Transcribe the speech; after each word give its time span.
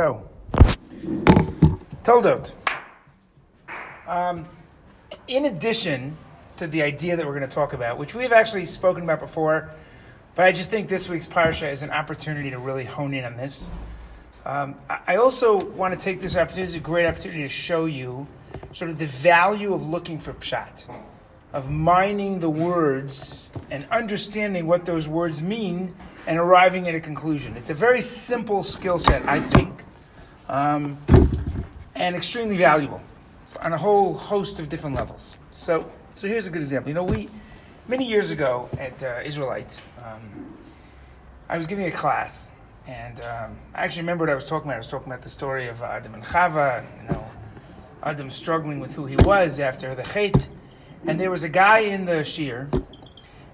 Go. 0.00 0.28
Toldot. 2.02 2.52
Um, 4.08 4.44
in 5.28 5.44
addition 5.44 6.16
to 6.56 6.66
the 6.66 6.82
idea 6.82 7.14
that 7.14 7.24
we're 7.24 7.38
going 7.38 7.48
to 7.48 7.54
talk 7.54 7.74
about, 7.74 7.96
which 7.96 8.12
we've 8.12 8.32
actually 8.32 8.66
spoken 8.66 9.04
about 9.04 9.20
before, 9.20 9.70
but 10.34 10.46
I 10.46 10.50
just 10.50 10.68
think 10.68 10.88
this 10.88 11.08
week's 11.08 11.28
parsha 11.28 11.70
is 11.70 11.82
an 11.82 11.92
opportunity 11.92 12.50
to 12.50 12.58
really 12.58 12.82
hone 12.82 13.14
in 13.14 13.24
on 13.24 13.36
this. 13.36 13.70
Um, 14.44 14.74
I 15.06 15.14
also 15.14 15.64
want 15.64 15.94
to 15.94 16.04
take 16.04 16.20
this 16.20 16.36
opportunity, 16.36 16.62
it's 16.64 16.74
a 16.74 16.80
great 16.80 17.06
opportunity 17.06 17.42
to 17.42 17.48
show 17.48 17.84
you 17.84 18.26
sort 18.72 18.90
of 18.90 18.98
the 18.98 19.06
value 19.06 19.74
of 19.74 19.86
looking 19.86 20.18
for 20.18 20.32
pshat, 20.32 20.88
of 21.52 21.70
mining 21.70 22.40
the 22.40 22.50
words 22.50 23.48
and 23.70 23.86
understanding 23.92 24.66
what 24.66 24.86
those 24.86 25.06
words 25.06 25.40
mean 25.40 25.94
and 26.26 26.36
arriving 26.36 26.88
at 26.88 26.96
a 26.96 27.00
conclusion. 27.00 27.56
It's 27.56 27.70
a 27.70 27.74
very 27.74 28.00
simple 28.00 28.64
skill 28.64 28.98
set, 28.98 29.24
I 29.28 29.38
think, 29.38 29.83
um, 30.48 30.98
and 31.94 32.16
extremely 32.16 32.56
valuable 32.56 33.00
on 33.62 33.72
a 33.72 33.78
whole 33.78 34.14
host 34.14 34.58
of 34.58 34.68
different 34.68 34.96
levels. 34.96 35.36
So, 35.50 35.90
so 36.14 36.28
here's 36.28 36.46
a 36.46 36.50
good 36.50 36.62
example. 36.62 36.90
You 36.90 36.94
know, 36.94 37.04
we 37.04 37.28
many 37.88 38.08
years 38.08 38.30
ago 38.30 38.68
at 38.78 39.02
uh, 39.02 39.20
Israelite, 39.24 39.82
um, 40.04 40.56
I 41.48 41.58
was 41.58 41.66
giving 41.66 41.86
a 41.86 41.92
class, 41.92 42.50
and 42.86 43.20
um, 43.20 43.56
I 43.74 43.84
actually 43.84 44.02
remember 44.02 44.24
what 44.24 44.30
I 44.30 44.34
was 44.34 44.46
talking 44.46 44.68
about. 44.68 44.76
I 44.76 44.78
was 44.78 44.88
talking 44.88 45.12
about 45.12 45.22
the 45.22 45.30
story 45.30 45.68
of 45.68 45.82
Adam 45.82 46.14
and 46.14 46.24
Chava, 46.24 46.84
you 47.02 47.08
know, 47.10 47.26
Adam 48.02 48.30
struggling 48.30 48.80
with 48.80 48.94
who 48.94 49.06
he 49.06 49.16
was 49.16 49.60
after 49.60 49.94
the 49.94 50.02
Chet, 50.02 50.48
and 51.06 51.20
there 51.20 51.30
was 51.30 51.42
a 51.42 51.48
guy 51.48 51.80
in 51.80 52.04
the 52.04 52.22
shiur, 52.22 52.84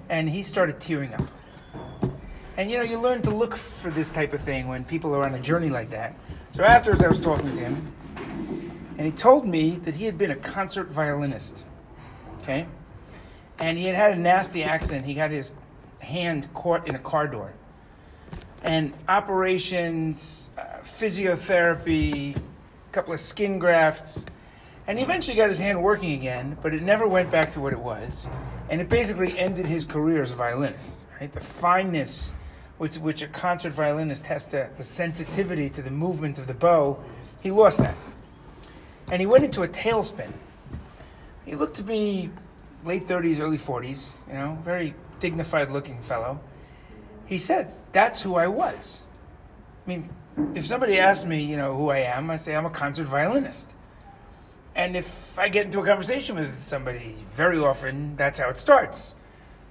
and 0.08 0.28
he 0.28 0.42
started 0.42 0.80
tearing 0.80 1.14
up. 1.14 1.22
And 2.60 2.70
you 2.70 2.76
know, 2.76 2.84
you 2.84 2.98
learn 2.98 3.22
to 3.22 3.30
look 3.30 3.56
for 3.56 3.90
this 3.90 4.10
type 4.10 4.34
of 4.34 4.42
thing 4.42 4.68
when 4.68 4.84
people 4.84 5.14
are 5.14 5.24
on 5.24 5.32
a 5.32 5.40
journey 5.40 5.70
like 5.70 5.88
that. 5.92 6.14
So 6.52 6.62
afterwards, 6.62 7.02
I 7.02 7.08
was 7.08 7.18
talking 7.18 7.50
to 7.50 7.58
him, 7.58 7.90
and 8.98 9.06
he 9.06 9.12
told 9.12 9.46
me 9.46 9.76
that 9.76 9.94
he 9.94 10.04
had 10.04 10.18
been 10.18 10.30
a 10.30 10.36
concert 10.36 10.88
violinist. 10.88 11.64
Okay? 12.42 12.66
And 13.58 13.78
he 13.78 13.86
had 13.86 13.94
had 13.94 14.12
a 14.12 14.20
nasty 14.20 14.62
accident. 14.62 15.06
He 15.06 15.14
got 15.14 15.30
his 15.30 15.54
hand 16.00 16.52
caught 16.52 16.86
in 16.86 16.94
a 16.94 16.98
car 16.98 17.26
door. 17.26 17.54
And 18.62 18.92
operations, 19.08 20.50
uh, 20.58 20.82
physiotherapy, 20.82 22.36
a 22.36 22.92
couple 22.92 23.14
of 23.14 23.20
skin 23.20 23.58
grafts. 23.58 24.26
And 24.86 24.98
he 24.98 25.04
eventually 25.04 25.34
got 25.34 25.48
his 25.48 25.60
hand 25.60 25.82
working 25.82 26.12
again, 26.12 26.58
but 26.60 26.74
it 26.74 26.82
never 26.82 27.08
went 27.08 27.30
back 27.30 27.52
to 27.52 27.60
what 27.60 27.72
it 27.72 27.80
was. 27.80 28.28
And 28.68 28.82
it 28.82 28.90
basically 28.90 29.38
ended 29.38 29.64
his 29.64 29.86
career 29.86 30.22
as 30.22 30.32
a 30.32 30.34
violinist. 30.34 31.06
Right? 31.18 31.32
The 31.32 31.40
fineness 31.40 32.34
with 32.80 32.96
which 32.98 33.20
a 33.20 33.28
concert 33.28 33.74
violinist 33.74 34.24
has 34.26 34.42
to, 34.42 34.70
the 34.78 34.82
sensitivity 34.82 35.68
to 35.68 35.82
the 35.82 35.90
movement 35.90 36.38
of 36.38 36.46
the 36.46 36.54
bow, 36.54 36.98
he 37.42 37.50
lost 37.50 37.78
that. 37.78 37.94
And 39.08 39.20
he 39.20 39.26
went 39.26 39.44
into 39.44 39.62
a 39.62 39.68
tailspin. 39.68 40.32
He 41.44 41.54
looked 41.54 41.74
to 41.76 41.82
be 41.82 42.30
late 42.84 43.06
30s, 43.06 43.38
early 43.38 43.58
40s, 43.58 44.12
you 44.26 44.32
know, 44.32 44.58
very 44.64 44.94
dignified 45.18 45.70
looking 45.70 46.00
fellow. 46.00 46.40
He 47.26 47.36
said, 47.36 47.72
That's 47.92 48.22
who 48.22 48.36
I 48.36 48.46
was. 48.46 49.02
I 49.86 49.88
mean, 49.90 50.08
if 50.54 50.64
somebody 50.64 50.98
asked 50.98 51.26
me, 51.26 51.42
you 51.42 51.58
know, 51.58 51.76
who 51.76 51.90
I 51.90 51.98
am, 51.98 52.30
I 52.30 52.36
say 52.36 52.56
I'm 52.56 52.64
a 52.64 52.70
concert 52.70 53.06
violinist. 53.06 53.74
And 54.74 54.96
if 54.96 55.38
I 55.38 55.50
get 55.50 55.66
into 55.66 55.80
a 55.80 55.84
conversation 55.84 56.36
with 56.36 56.62
somebody, 56.62 57.14
very 57.34 57.58
often 57.58 58.16
that's 58.16 58.38
how 58.38 58.48
it 58.48 58.56
starts. 58.56 59.16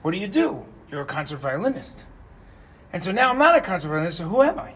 What 0.04 0.12
do 0.12 0.20
you 0.20 0.28
do? 0.28 0.64
You're 0.92 1.02
a 1.02 1.06
concert 1.06 1.38
violinist. 1.38 2.04
And 2.92 3.04
so 3.04 3.12
now 3.12 3.30
I'm 3.30 3.38
not 3.38 3.56
a 3.56 3.62
concert 3.62 4.12
so 4.12 4.26
who 4.26 4.42
am 4.42 4.60
I? 4.60 4.74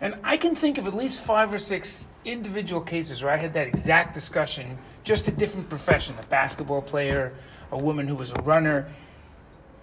And 0.00 0.16
I 0.22 0.36
can 0.36 0.54
think 0.54 0.78
of 0.78 0.86
at 0.86 0.94
least 0.94 1.20
five 1.20 1.52
or 1.52 1.58
six 1.58 2.06
individual 2.24 2.80
cases 2.80 3.22
where 3.22 3.32
I 3.32 3.36
had 3.36 3.54
that 3.54 3.66
exact 3.66 4.14
discussion, 4.14 4.78
just 5.02 5.28
a 5.28 5.30
different 5.30 5.68
profession, 5.68 6.16
a 6.20 6.26
basketball 6.26 6.82
player, 6.82 7.34
a 7.70 7.78
woman 7.78 8.06
who 8.06 8.14
was 8.14 8.32
a 8.32 8.42
runner. 8.42 8.88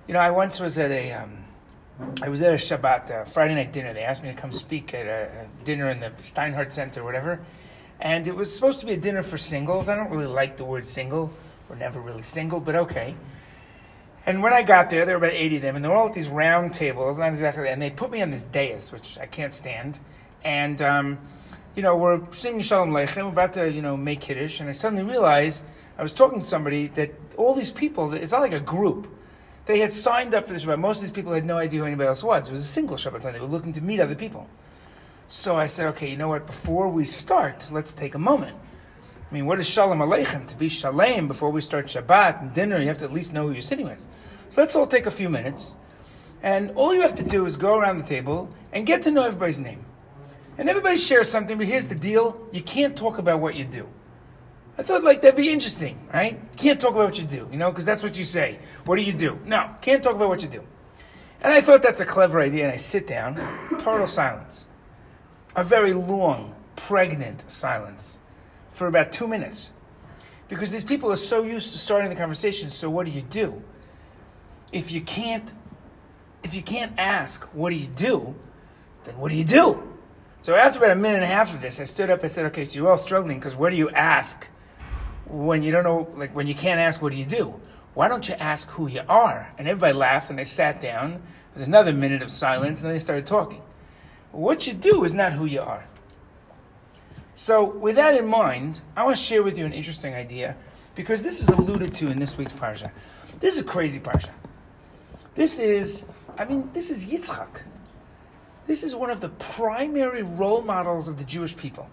You 0.07 0.13
know, 0.13 0.19
I 0.19 0.31
once 0.31 0.59
was 0.59 0.77
at 0.77 0.91
a, 0.91 1.13
um, 1.13 1.37
I 2.21 2.29
was 2.29 2.41
at 2.41 2.53
a 2.53 2.57
Shabbat, 2.57 3.11
uh, 3.11 3.25
Friday 3.25 3.55
night 3.55 3.71
dinner. 3.71 3.93
They 3.93 4.03
asked 4.03 4.23
me 4.23 4.29
to 4.29 4.35
come 4.35 4.51
speak 4.51 4.93
at 4.93 5.05
a, 5.05 5.45
a 5.45 5.65
dinner 5.65 5.89
in 5.89 5.99
the 5.99 6.09
Steinhardt 6.17 6.71
Center 6.71 7.01
or 7.01 7.03
whatever. 7.03 7.39
And 7.99 8.27
it 8.27 8.35
was 8.35 8.53
supposed 8.53 8.79
to 8.79 8.85
be 8.85 8.93
a 8.93 8.97
dinner 8.97 9.21
for 9.21 9.37
singles. 9.37 9.87
I 9.87 9.95
don't 9.95 10.09
really 10.09 10.27
like 10.27 10.57
the 10.57 10.65
word 10.65 10.85
single. 10.85 11.31
We're 11.69 11.75
never 11.75 11.99
really 11.99 12.23
single, 12.23 12.59
but 12.59 12.75
okay. 12.75 13.15
And 14.25 14.43
when 14.43 14.53
I 14.53 14.61
got 14.61 14.89
there, 14.89 15.05
there 15.05 15.17
were 15.17 15.25
about 15.25 15.35
80 15.35 15.55
of 15.57 15.61
them, 15.63 15.75
and 15.75 15.83
they 15.83 15.89
were 15.89 15.95
all 15.95 16.07
at 16.07 16.13
these 16.13 16.29
round 16.29 16.73
tables, 16.73 17.17
not 17.17 17.29
exactly, 17.29 17.67
and 17.67 17.81
they 17.81 17.89
put 17.89 18.11
me 18.11 18.21
on 18.21 18.29
this 18.29 18.43
dais, 18.43 18.91
which 18.91 19.17
I 19.17 19.25
can't 19.25 19.51
stand. 19.51 19.99
And, 20.43 20.81
um, 20.81 21.17
you 21.75 21.81
know, 21.81 21.97
we're 21.97 22.21
singing 22.31 22.61
Shalom 22.61 22.91
Aleichem, 22.91 23.23
we're 23.23 23.29
about 23.29 23.53
to, 23.53 23.71
you 23.71 23.81
know, 23.81 23.97
make 23.97 24.21
Kiddush, 24.21 24.59
and 24.59 24.69
I 24.69 24.73
suddenly 24.73 25.03
realized, 25.03 25.65
I 25.97 26.03
was 26.03 26.13
talking 26.13 26.39
to 26.39 26.45
somebody, 26.45 26.87
that 26.87 27.13
all 27.35 27.55
these 27.55 27.71
people, 27.71 28.13
it's 28.13 28.31
not 28.31 28.41
like 28.41 28.53
a 28.53 28.59
group. 28.59 29.07
They 29.65 29.79
had 29.79 29.91
signed 29.91 30.35
up 30.35 30.45
for 30.45 30.53
this 30.53 30.65
Shabbat. 30.65 30.79
Most 30.79 30.97
of 30.97 31.03
these 31.03 31.11
people 31.11 31.33
had 31.33 31.45
no 31.45 31.57
idea 31.57 31.79
who 31.79 31.85
anybody 31.85 32.07
else 32.07 32.23
was. 32.23 32.47
It 32.47 32.51
was 32.51 32.61
a 32.61 32.65
single 32.65 32.97
Shabbat 32.97 33.21
time. 33.21 33.33
They 33.33 33.39
were 33.39 33.45
looking 33.45 33.73
to 33.73 33.81
meet 33.81 33.99
other 33.99 34.15
people. 34.15 34.47
So 35.29 35.55
I 35.55 35.65
said, 35.65 35.87
okay, 35.87 36.09
you 36.09 36.17
know 36.17 36.27
what, 36.27 36.45
before 36.45 36.89
we 36.89 37.05
start, 37.05 37.69
let's 37.71 37.93
take 37.93 38.15
a 38.15 38.19
moment. 38.19 38.57
I 39.31 39.33
mean, 39.33 39.45
what 39.45 39.59
is 39.61 39.69
Shalom 39.69 39.99
Aleichem? 39.99 40.45
To 40.47 40.57
be 40.57 40.67
Shalem 40.67 41.29
before 41.29 41.51
we 41.51 41.61
start 41.61 41.85
Shabbat 41.85 42.41
and 42.41 42.53
dinner, 42.53 42.79
you 42.79 42.89
have 42.89 42.97
to 42.97 43.05
at 43.05 43.13
least 43.13 43.31
know 43.31 43.47
who 43.47 43.53
you're 43.53 43.61
sitting 43.61 43.85
with. 43.85 44.05
So 44.49 44.59
let's 44.61 44.75
all 44.75 44.85
take 44.85 45.05
a 45.05 45.11
few 45.11 45.29
minutes. 45.29 45.77
And 46.43 46.71
all 46.71 46.93
you 46.93 47.01
have 47.01 47.15
to 47.15 47.23
do 47.23 47.45
is 47.45 47.55
go 47.55 47.77
around 47.77 47.97
the 47.97 48.03
table 48.03 48.49
and 48.73 48.85
get 48.85 49.03
to 49.03 49.11
know 49.11 49.25
everybody's 49.25 49.59
name. 49.59 49.85
And 50.57 50.67
everybody 50.67 50.97
shares 50.97 51.29
something, 51.29 51.57
but 51.57 51.65
here's 51.65 51.87
the 51.87 51.95
deal 51.95 52.45
you 52.51 52.61
can't 52.61 52.97
talk 52.97 53.19
about 53.19 53.39
what 53.39 53.55
you 53.55 53.63
do. 53.63 53.87
I 54.77 54.83
thought 54.83 55.01
like 55.01 55.21
that'd 55.21 55.37
be 55.37 55.49
interesting, 55.49 56.09
right? 56.13 56.33
You 56.33 56.57
can't 56.57 56.81
talk 56.81 56.91
about 56.91 57.05
what 57.05 57.17
you 57.17 57.25
do, 57.25 57.47
you 57.53 57.57
know, 57.57 57.71
because 57.71 57.85
that's 57.85 58.03
what 58.03 58.17
you 58.17 58.25
say. 58.25 58.59
What 58.83 58.97
do 58.97 59.01
you 59.01 59.13
do? 59.13 59.39
No, 59.45 59.69
can't 59.79 60.03
talk 60.03 60.15
about 60.15 60.27
what 60.27 60.41
you 60.41 60.49
do. 60.49 60.63
And 61.39 61.53
I 61.53 61.61
thought 61.61 61.81
that's 61.81 62.01
a 62.01 62.05
clever 62.05 62.41
idea, 62.41 62.65
and 62.65 62.73
I 62.73 62.77
sit 62.77 63.07
down, 63.07 63.35
total 63.79 64.07
silence. 64.07 64.67
A 65.55 65.63
very 65.63 65.93
long, 65.93 66.53
pregnant 66.75 67.49
silence 67.49 68.19
for 68.71 68.87
about 68.87 69.11
two 69.11 69.27
minutes. 69.27 69.73
Because 70.47 70.71
these 70.71 70.83
people 70.83 71.11
are 71.11 71.17
so 71.17 71.43
used 71.43 71.71
to 71.71 71.77
starting 71.77 72.09
the 72.09 72.15
conversation, 72.15 72.69
so 72.69 72.89
what 72.89 73.05
do 73.05 73.11
you 73.11 73.21
do? 73.21 73.61
If 74.71 74.91
you 74.91 75.01
can't 75.01 75.53
if 76.43 76.55
you 76.55 76.61
can't 76.61 76.93
ask 76.97 77.43
what 77.53 77.69
do 77.69 77.75
you 77.75 77.87
do, 77.87 78.33
then 79.03 79.17
what 79.17 79.29
do 79.29 79.35
you 79.35 79.43
do? 79.43 79.87
So 80.41 80.55
after 80.55 80.79
about 80.79 80.91
a 80.91 80.95
minute 80.95 81.17
and 81.17 81.23
a 81.23 81.27
half 81.27 81.53
of 81.53 81.61
this, 81.61 81.79
I 81.79 81.83
stood 81.83 82.09
up. 82.09 82.23
I 82.23 82.27
said, 82.27 82.45
"Okay, 82.47 82.65
so 82.65 82.79
you're 82.79 82.89
all 82.89 82.97
struggling 82.97 83.37
because 83.37 83.55
what 83.55 83.69
do 83.69 83.75
you 83.75 83.89
ask 83.91 84.47
when 85.27 85.61
you 85.61 85.71
don't 85.71 85.83
know, 85.83 86.07
like 86.15 86.35
when 86.35 86.47
you 86.47 86.55
can't 86.55 86.79
ask 86.79 87.01
what 87.01 87.11
do 87.11 87.17
you 87.17 87.25
do? 87.25 87.59
Why 87.93 88.07
don't 88.07 88.27
you 88.27 88.35
ask 88.35 88.69
who 88.71 88.87
you 88.87 89.03
are?" 89.07 89.53
And 89.57 89.67
everybody 89.67 89.93
laughed, 89.93 90.29
and 90.29 90.39
they 90.39 90.43
sat 90.43 90.81
down. 90.81 91.11
There 91.11 91.21
was 91.55 91.63
another 91.63 91.93
minute 91.93 92.23
of 92.23 92.31
silence, 92.31 92.79
and 92.79 92.87
then 92.87 92.95
they 92.95 92.99
started 92.99 93.27
talking. 93.27 93.61
What 94.31 94.65
you 94.65 94.73
do 94.73 95.03
is 95.03 95.13
not 95.13 95.33
who 95.33 95.45
you 95.45 95.61
are. 95.61 95.85
So, 97.41 97.63
with 97.63 97.95
that 97.95 98.13
in 98.13 98.27
mind, 98.27 98.81
I 98.95 99.03
want 99.03 99.17
to 99.17 99.23
share 99.23 99.41
with 99.41 99.57
you 99.57 99.65
an 99.65 99.73
interesting 99.73 100.13
idea 100.13 100.55
because 100.93 101.23
this 101.23 101.41
is 101.41 101.49
alluded 101.49 101.91
to 101.95 102.11
in 102.11 102.19
this 102.19 102.37
week's 102.37 102.53
parsha. 102.53 102.91
This 103.39 103.55
is 103.55 103.61
a 103.61 103.63
crazy 103.63 103.99
parsha. 103.99 104.29
This 105.33 105.57
is, 105.57 106.05
I 106.37 106.45
mean, 106.45 106.69
this 106.71 106.91
is 106.91 107.03
Yitzchak. 107.03 107.63
This 108.67 108.83
is 108.83 108.95
one 108.95 109.09
of 109.09 109.21
the 109.21 109.29
primary 109.29 110.21
role 110.21 110.61
models 110.61 111.07
of 111.07 111.17
the 111.17 111.23
Jewish 111.23 111.57
people. 111.57 111.89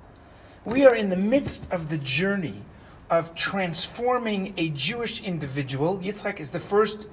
We 0.66 0.84
are 0.84 0.94
in 0.94 1.08
the 1.08 1.16
midst 1.16 1.66
of 1.72 1.88
the 1.88 1.96
journey 1.96 2.60
of 3.08 3.34
transforming 3.34 4.52
a 4.58 4.68
Jewish 4.68 5.22
individual. 5.22 5.96
Yitzchak 5.96 6.40
is 6.40 6.50
the 6.50 6.60
first 6.60 7.06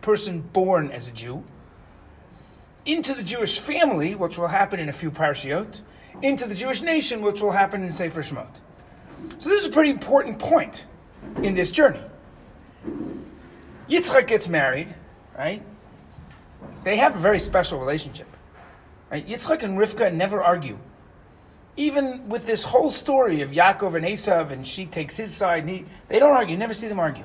person 0.00 0.40
born 0.40 0.90
as 0.90 1.08
a 1.08 1.10
Jew 1.10 1.44
into 2.86 3.12
the 3.12 3.22
Jewish 3.22 3.58
family, 3.58 4.14
which 4.14 4.38
will 4.38 4.48
happen 4.48 4.80
in 4.80 4.88
a 4.88 4.94
few 4.94 5.10
parshiot, 5.10 5.82
into 6.22 6.46
the 6.46 6.54
Jewish 6.54 6.82
nation, 6.82 7.22
which 7.22 7.40
will 7.40 7.50
happen 7.50 7.82
in 7.82 7.90
Sefer 7.90 8.22
Shemot. 8.22 8.60
So 9.38 9.48
this 9.48 9.62
is 9.62 9.68
a 9.68 9.72
pretty 9.72 9.90
important 9.90 10.38
point 10.38 10.86
in 11.42 11.54
this 11.54 11.70
journey. 11.70 12.00
Yitzchak 13.88 14.26
gets 14.26 14.48
married, 14.48 14.94
right? 15.36 15.62
They 16.84 16.96
have 16.96 17.14
a 17.14 17.18
very 17.18 17.38
special 17.38 17.78
relationship. 17.78 18.28
Right? 19.10 19.26
Yitzchak 19.26 19.62
and 19.62 19.78
Rivka 19.78 20.12
never 20.12 20.42
argue. 20.42 20.78
Even 21.76 22.28
with 22.28 22.46
this 22.46 22.64
whole 22.64 22.90
story 22.90 23.40
of 23.42 23.50
Yaakov 23.50 23.94
and 23.94 24.04
Esav, 24.04 24.50
and 24.50 24.66
she 24.66 24.86
takes 24.86 25.16
his 25.16 25.34
side, 25.34 25.60
and 25.60 25.70
he, 25.70 25.84
they 26.08 26.18
don't 26.18 26.32
argue. 26.32 26.52
You 26.52 26.58
never 26.58 26.74
see 26.74 26.88
them 26.88 26.98
argue. 26.98 27.24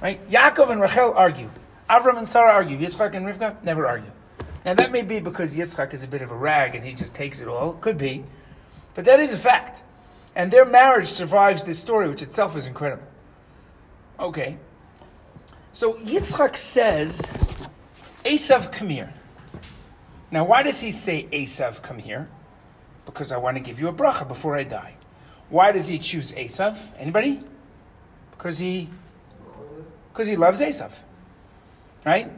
Right? 0.00 0.28
Yaakov 0.30 0.70
and 0.70 0.80
Rachel 0.80 1.12
argue. 1.14 1.50
Avram 1.88 2.18
and 2.18 2.28
Sarah 2.28 2.52
argue. 2.52 2.78
Yitzchak 2.78 3.14
and 3.14 3.26
Rivka 3.26 3.62
never 3.62 3.86
argue. 3.86 4.10
Now 4.64 4.74
that 4.74 4.92
may 4.92 5.02
be 5.02 5.18
because 5.18 5.54
Yitzchak 5.54 5.92
is 5.92 6.02
a 6.02 6.06
bit 6.06 6.22
of 6.22 6.30
a 6.30 6.36
rag 6.36 6.74
and 6.74 6.84
he 6.84 6.94
just 6.94 7.14
takes 7.14 7.40
it 7.40 7.48
all. 7.48 7.74
Could 7.74 7.98
be. 7.98 8.24
But 8.94 9.04
that 9.06 9.20
is 9.20 9.32
a 9.32 9.38
fact. 9.38 9.82
And 10.34 10.50
their 10.50 10.64
marriage 10.64 11.08
survives 11.08 11.64
this 11.64 11.78
story, 11.78 12.08
which 12.08 12.22
itself 12.22 12.56
is 12.56 12.66
incredible. 12.66 13.06
Okay. 14.18 14.56
So 15.72 15.94
Yitzchak 15.94 16.56
says, 16.56 17.20
Esav, 18.24 18.70
come 18.70 18.88
here. 18.88 19.12
Now, 20.30 20.44
why 20.44 20.62
does 20.62 20.80
he 20.80 20.92
say 20.92 21.26
Esav, 21.32 21.82
come 21.82 21.98
here? 21.98 22.28
because 23.04 23.32
I 23.32 23.36
want 23.36 23.56
to 23.56 23.62
give 23.62 23.80
you 23.80 23.88
a 23.88 23.92
bracha 23.92 24.26
before 24.26 24.56
I 24.56 24.64
die. 24.64 24.94
Why 25.48 25.72
does 25.72 25.88
he 25.88 25.98
choose 25.98 26.32
Esav? 26.32 26.76
Anybody? 26.98 27.42
Because 28.30 28.58
he 28.58 28.88
because 30.12 30.28
he 30.28 30.36
loves 30.36 30.60
Esav. 30.60 30.92
Right? 32.04 32.30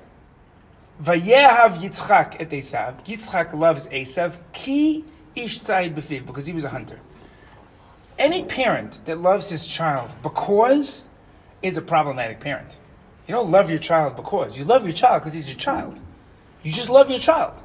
Vayehav 1.05 1.77
Yitzchak 1.81 2.41
et 2.41 2.49
Esav. 2.51 3.05
Yitzchak 3.05 3.53
loves 3.53 3.87
Esav. 3.89 4.37
Ki 4.53 5.05
ish 5.37 5.61
tzayid 5.61 5.95
b'fiv, 5.95 6.25
because 6.25 6.47
he 6.47 6.55
was 6.55 6.65
a 6.65 6.71
hunter. 6.71 6.99
Any 8.19 8.45
parent 8.45 9.03
that 9.05 9.19
loves 9.19 9.51
his 9.51 9.67
child 9.67 10.11
because 10.23 11.05
is 11.61 11.77
a 11.77 11.83
problematic 11.83 12.41
parent. 12.41 12.79
You 13.27 13.35
don't 13.35 13.51
love 13.51 13.69
your 13.69 13.79
child 13.79 14.17
because. 14.17 14.56
You 14.56 14.65
love 14.65 14.85
your 14.85 14.95
child 14.95 15.23
because 15.23 15.35
he's 15.35 15.49
your 15.49 15.59
child. 15.59 16.01
You 16.62 16.73
just 16.73 16.89
love 16.89 17.11
your 17.11 17.19
child. 17.19 17.61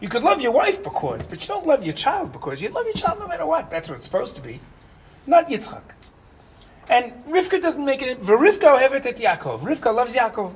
You 0.00 0.08
could 0.08 0.24
love 0.24 0.40
your 0.40 0.52
wife 0.52 0.82
because, 0.82 1.26
but 1.26 1.42
you 1.42 1.48
don't 1.48 1.66
love 1.66 1.84
your 1.84 1.94
child 1.94 2.32
because. 2.32 2.60
You 2.60 2.70
love 2.70 2.86
your 2.86 2.94
child 2.94 3.20
no 3.20 3.28
matter 3.28 3.46
what. 3.46 3.70
That's 3.70 3.88
what 3.88 3.96
it's 3.96 4.04
supposed 4.04 4.34
to 4.34 4.40
be. 4.40 4.60
Not 5.26 5.48
Yitzchak. 5.48 5.82
And 6.88 7.12
Rivka 7.28 7.62
doesn't 7.62 7.84
make 7.84 8.02
it. 8.02 8.20
Rivka 8.22 8.80
hevet 8.80 9.06
et 9.06 9.16
Yaakov. 9.16 9.60
Rivka 9.60 9.94
loves 9.94 10.14
Yaakov. 10.14 10.54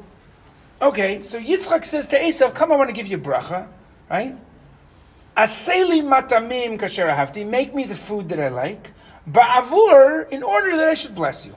Okay, 0.80 1.22
so 1.22 1.40
Yitzchak 1.40 1.84
says 1.84 2.06
to 2.08 2.20
Esav, 2.20 2.54
"Come, 2.54 2.72
I 2.72 2.76
want 2.76 2.90
to 2.90 2.94
give 2.94 3.06
you 3.06 3.18
bracha, 3.18 3.68
right? 4.10 4.36
Aseli 5.36 6.02
matamim 6.02 6.78
kasher 6.78 7.14
hafti. 7.14 7.46
Make 7.46 7.74
me 7.74 7.84
the 7.84 7.94
food 7.94 8.28
that 8.30 8.40
I 8.40 8.48
like. 8.48 8.92
Ba'avur, 9.30 10.28
in 10.30 10.42
order 10.42 10.76
that 10.76 10.88
I 10.88 10.94
should 10.94 11.14
bless 11.14 11.44
you. 11.44 11.54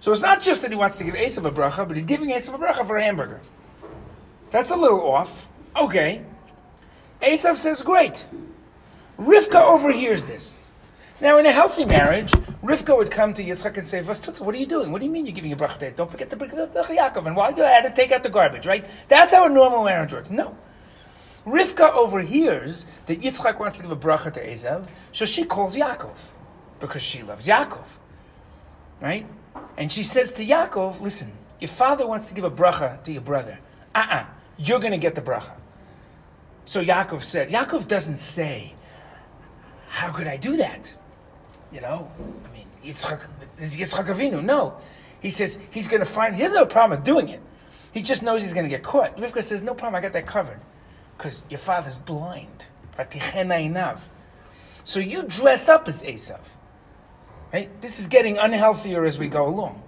So 0.00 0.10
it's 0.10 0.22
not 0.22 0.40
just 0.40 0.62
that 0.62 0.70
he 0.70 0.76
wants 0.76 0.98
to 0.98 1.04
give 1.04 1.14
Esav 1.14 1.44
a 1.44 1.50
bracha, 1.50 1.86
but 1.86 1.96
he's 1.96 2.06
giving 2.06 2.30
Esav 2.30 2.54
a 2.54 2.58
bracha 2.58 2.86
for 2.86 2.96
a 2.96 3.02
hamburger. 3.02 3.40
That's 4.50 4.70
a 4.70 4.76
little 4.76 5.00
off. 5.00 5.46
Okay. 5.76 6.22
Esav 7.22 7.56
says, 7.56 7.82
great. 7.82 8.24
Rivka 9.18 9.62
overhears 9.62 10.24
this. 10.24 10.64
Now, 11.22 11.38
in 11.38 11.46
a 11.46 11.52
healthy 11.52 11.84
marriage, 11.84 12.32
Rivka 12.64 12.96
would 12.96 13.12
come 13.12 13.32
to 13.34 13.44
Yitzchak 13.44 13.78
and 13.78 13.86
say, 13.86 14.02
what 14.02 14.52
are 14.56 14.58
you 14.58 14.66
doing? 14.66 14.90
What 14.90 14.98
do 14.98 15.04
you 15.04 15.10
mean 15.12 15.24
you're 15.24 15.32
giving 15.32 15.52
a 15.52 15.56
bracha 15.56 15.94
Don't 15.94 16.10
forget 16.10 16.28
to 16.30 16.36
bring 16.36 16.50
the 16.50 16.66
Yaakov. 16.66 17.26
And 17.26 17.36
while 17.36 17.56
you 17.56 17.62
had 17.62 17.82
to 17.82 17.90
take 17.90 18.10
out 18.10 18.24
the 18.24 18.28
garbage, 18.28 18.66
right? 18.66 18.84
That's 19.06 19.32
how 19.32 19.46
a 19.46 19.48
normal 19.48 19.84
marriage 19.84 20.12
works. 20.12 20.30
No. 20.30 20.56
Rivka 21.46 21.92
overhears 21.92 22.86
that 23.06 23.20
Yitzchak 23.20 23.60
wants 23.60 23.76
to 23.76 23.84
give 23.84 23.92
a 23.92 23.96
bracha 23.96 24.32
to 24.32 24.44
Esav, 24.44 24.88
so 25.12 25.24
she 25.24 25.44
calls 25.44 25.76
Yaakov 25.76 26.26
because 26.80 27.04
she 27.04 27.22
loves 27.22 27.46
Yaakov. 27.46 27.86
Right? 29.00 29.24
And 29.76 29.92
she 29.92 30.02
says 30.02 30.32
to 30.32 30.44
Yaakov, 30.44 31.00
listen, 31.00 31.30
your 31.60 31.68
father 31.68 32.04
wants 32.04 32.26
to 32.30 32.34
give 32.34 32.42
a 32.42 32.50
bracha 32.50 33.00
to 33.04 33.12
your 33.12 33.22
brother. 33.22 33.60
Uh-uh. 33.94 34.24
You're 34.58 34.80
going 34.80 34.90
to 34.90 34.98
get 34.98 35.14
the 35.14 35.22
bracha. 35.22 35.52
So 36.66 36.84
Yaakov 36.84 37.22
said, 37.22 37.50
Yaakov 37.50 37.86
doesn't 37.86 38.16
say, 38.16 38.74
how 39.86 40.10
could 40.10 40.26
I 40.26 40.36
do 40.36 40.56
that? 40.56 40.98
You 41.72 41.80
know, 41.80 42.10
I 42.44 42.52
mean, 42.52 42.66
Yitzchak, 42.84 43.20
is 43.58 43.76
Yitzchak 43.76 44.06
Avinu. 44.06 44.44
No. 44.44 44.76
He 45.20 45.30
says 45.30 45.58
he's 45.70 45.88
going 45.88 46.00
to 46.00 46.06
find, 46.06 46.34
he 46.34 46.42
has 46.42 46.52
no 46.52 46.66
problem 46.66 46.98
with 46.98 47.04
doing 47.04 47.28
it. 47.28 47.40
He 47.92 48.02
just 48.02 48.22
knows 48.22 48.42
he's 48.42 48.52
going 48.52 48.64
to 48.64 48.70
get 48.70 48.82
caught. 48.82 49.16
Rivka 49.16 49.42
says, 49.42 49.62
no 49.62 49.74
problem, 49.74 49.94
I 49.94 50.00
got 50.00 50.12
that 50.14 50.26
covered. 50.26 50.60
Because 51.16 51.42
your 51.48 51.58
father's 51.58 51.98
blind. 51.98 52.66
So 54.84 55.00
you 55.00 55.22
dress 55.22 55.68
up 55.68 55.88
as 55.88 56.02
Esav. 56.02 56.40
Right? 57.52 57.80
This 57.80 58.00
is 58.00 58.08
getting 58.08 58.36
unhealthier 58.36 59.06
as 59.06 59.18
we 59.18 59.28
go 59.28 59.46
along. 59.46 59.82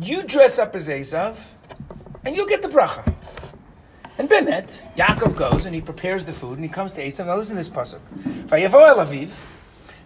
You 0.00 0.24
dress 0.24 0.58
up 0.58 0.74
as 0.74 0.88
Esav, 0.88 1.38
and 2.24 2.34
you'll 2.36 2.46
get 2.46 2.62
the 2.62 2.68
bracha. 2.68 3.14
And 4.18 4.28
Bemet, 4.28 4.80
Yaakov 4.96 5.36
goes 5.36 5.64
and 5.64 5.74
he 5.74 5.80
prepares 5.80 6.24
the 6.24 6.32
food 6.32 6.54
and 6.54 6.64
he 6.64 6.68
comes 6.68 6.94
to 6.94 7.06
Esav. 7.06 7.26
Now 7.26 7.36
listen 7.36 7.56
to 7.56 7.62
this 7.62 7.70
pasuk. 7.70 8.00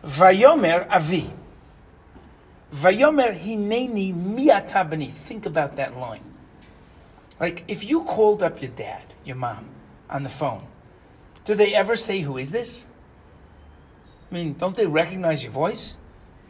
Vayomer 0.05 0.87
avi. 0.89 1.31
Vayomer 2.75 3.39
hineni 3.39 4.15
miata 4.15 4.89
bani. 4.89 5.11
Think 5.11 5.47
about 5.47 5.77
that 5.77 5.97
line. 5.97 6.25
Like, 7.39 7.65
if 7.69 7.85
you 7.85 8.05
called 8.05 8.43
up 8.43 8.63
your 8.63 8.71
dad, 8.71 9.03
your 9.25 9.37
mom, 9.37 9.69
on 10.09 10.23
the 10.23 10.29
phone, 10.29 10.67
do 11.45 11.55
they 11.55 11.75
ever 11.75 11.97
say, 11.97 12.21
Who 12.21 12.39
is 12.39 12.51
this? 12.51 12.87
I 14.31 14.35
mean, 14.35 14.55
don't 14.55 14.77
they 14.77 14.87
recognize 14.87 15.43
your 15.43 15.53
voice? 15.53 15.99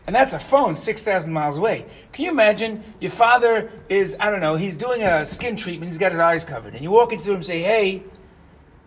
And 0.06 0.16
that's 0.16 0.32
a 0.32 0.38
phone 0.38 0.74
6,000 0.74 1.32
miles 1.32 1.58
away. 1.58 1.86
Can 2.12 2.24
you 2.24 2.30
imagine 2.30 2.82
your 3.00 3.10
father 3.10 3.70
is, 3.88 4.16
I 4.18 4.30
don't 4.30 4.40
know, 4.40 4.56
he's 4.56 4.76
doing 4.76 5.02
a 5.02 5.24
skin 5.24 5.56
treatment, 5.56 5.90
he's 5.90 5.98
got 5.98 6.10
his 6.10 6.20
eyes 6.20 6.44
covered, 6.44 6.74
and 6.74 6.82
you 6.82 6.90
walk 6.90 7.12
into 7.12 7.30
him 7.30 7.36
and 7.36 7.46
say, 7.46 7.60
hey, 7.60 8.02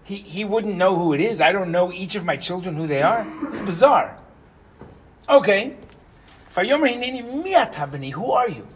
he, 0.04 0.18
he 0.18 0.44
wouldn't 0.44 0.76
know 0.76 0.98
who 0.98 1.14
it 1.14 1.22
is. 1.22 1.42
I 1.42 1.52
don't 1.52 1.72
know 1.72 1.92
each 1.92 2.16
of 2.16 2.26
my 2.26 2.36
children 2.36 2.76
who 2.76 2.86
they 2.86 3.02
are. 3.02 3.26
It's 3.44 3.62
bizarre. 3.62 4.18
Okay. 5.28 5.76
Who 6.54 8.32
are 8.32 8.50
you? 8.50 8.68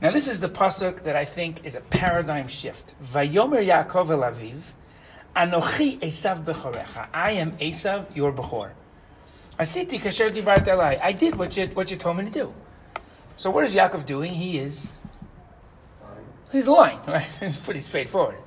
Now 0.00 0.10
this 0.10 0.28
is 0.28 0.40
the 0.40 0.48
pasuk 0.48 1.04
that 1.04 1.14
I 1.14 1.24
think 1.24 1.64
is 1.64 1.74
a 1.74 1.80
paradigm 1.80 2.48
shift. 2.48 2.94
Vayomer 3.02 3.64
Yaakov 3.64 4.10
el 4.10 4.20
Aviv, 4.20 4.60
Anochi 5.36 5.98
Esav 6.00 6.42
bechorecha. 6.44 7.08
I 7.12 7.32
am 7.32 7.52
Esav, 7.52 8.14
your 8.16 8.32
bechor. 8.32 8.70
Asiti 9.58 10.00
kasher 10.00 10.30
dibart 10.30 10.64
elai. 10.64 10.98
I 11.02 11.12
did 11.12 11.36
what 11.36 11.56
you, 11.56 11.66
what 11.68 11.90
you 11.90 11.96
told 11.96 12.16
me 12.16 12.24
to 12.24 12.30
do. 12.30 12.54
So 13.36 13.50
what 13.50 13.64
is 13.64 13.74
Yaakov 13.74 14.06
doing? 14.06 14.32
He 14.32 14.58
is 14.58 14.90
he's 16.50 16.68
lying, 16.68 16.98
right? 17.06 17.28
It's 17.40 17.56
pretty 17.56 17.80
straightforward. 17.80 18.38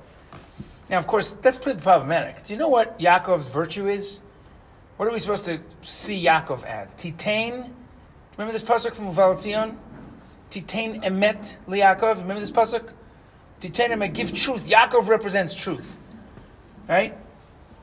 Now, 0.90 0.98
of 0.98 1.06
course, 1.06 1.32
that's 1.34 1.58
pretty 1.58 1.80
problematic. 1.80 2.42
Do 2.42 2.52
you 2.52 2.58
know 2.58 2.68
what 2.68 2.98
Yaakov's 2.98 3.48
virtue 3.48 3.86
is? 3.86 4.20
What 4.98 5.08
are 5.08 5.12
we 5.12 5.20
supposed 5.20 5.44
to 5.44 5.60
see 5.80 6.24
Yaakov 6.24 6.66
at? 6.66 6.96
Titain. 6.96 7.70
Remember 8.36 8.52
this 8.52 8.64
pasuk 8.64 8.96
from 8.96 9.06
Uval 9.06 9.36
Titain 10.50 11.04
emet 11.04 11.56
liYaakov. 11.68 12.16
Remember 12.22 12.40
this 12.40 12.50
pasuk? 12.50 12.90
Titain 13.60 13.90
emet. 13.90 14.12
Give 14.12 14.34
truth. 14.34 14.68
Yaakov 14.68 15.06
represents 15.06 15.54
truth, 15.54 15.98
right? 16.88 17.16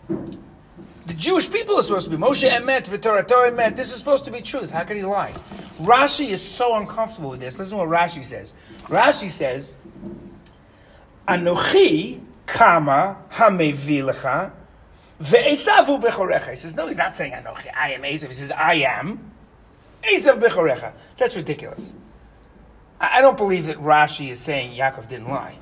The 0.09 1.13
Jewish 1.13 1.49
people 1.49 1.77
are 1.77 1.81
supposed 1.81 2.11
to 2.11 2.17
be 2.17 2.21
Moshe 2.21 2.49
emet, 2.49 2.89
v'Torah 2.89 3.25
emet. 3.25 3.77
This 3.77 3.93
is 3.93 3.99
supposed 3.99 4.25
to 4.25 4.31
be 4.31 4.41
truth. 4.41 4.71
How 4.71 4.83
could 4.83 4.97
he 4.97 5.05
lie? 5.05 5.31
Rashi 5.79 6.31
is 6.31 6.41
so 6.41 6.75
uncomfortable 6.75 7.29
with 7.29 7.39
this. 7.39 7.57
Listen 7.57 7.77
to 7.77 7.85
what 7.85 7.89
Rashi 7.89 8.25
says. 8.25 8.53
Rashi 8.87 9.29
says, 9.29 9.77
Anochi 11.29 12.19
kama 12.45 13.17
hamevi 13.31 14.03
ve'esavu 15.21 16.01
bechorecha. 16.01 16.49
He 16.49 16.55
says, 16.55 16.75
no, 16.75 16.87
he's 16.87 16.97
not 16.97 17.15
saying 17.15 17.33
Anochi, 17.33 17.67
I 17.75 17.93
am 17.93 18.01
Esav. 18.01 18.27
He 18.27 18.33
says, 18.33 18.51
I 18.51 18.75
am 18.75 19.31
Esav 20.03 20.39
bechorecha. 20.39 20.93
That's 21.17 21.35
ridiculous. 21.35 21.93
I 22.99 23.21
don't 23.21 23.37
believe 23.37 23.67
that 23.67 23.77
Rashi 23.77 24.29
is 24.29 24.39
saying 24.39 24.77
Yaakov 24.77 25.07
didn't 25.07 25.29
lie. 25.29 25.57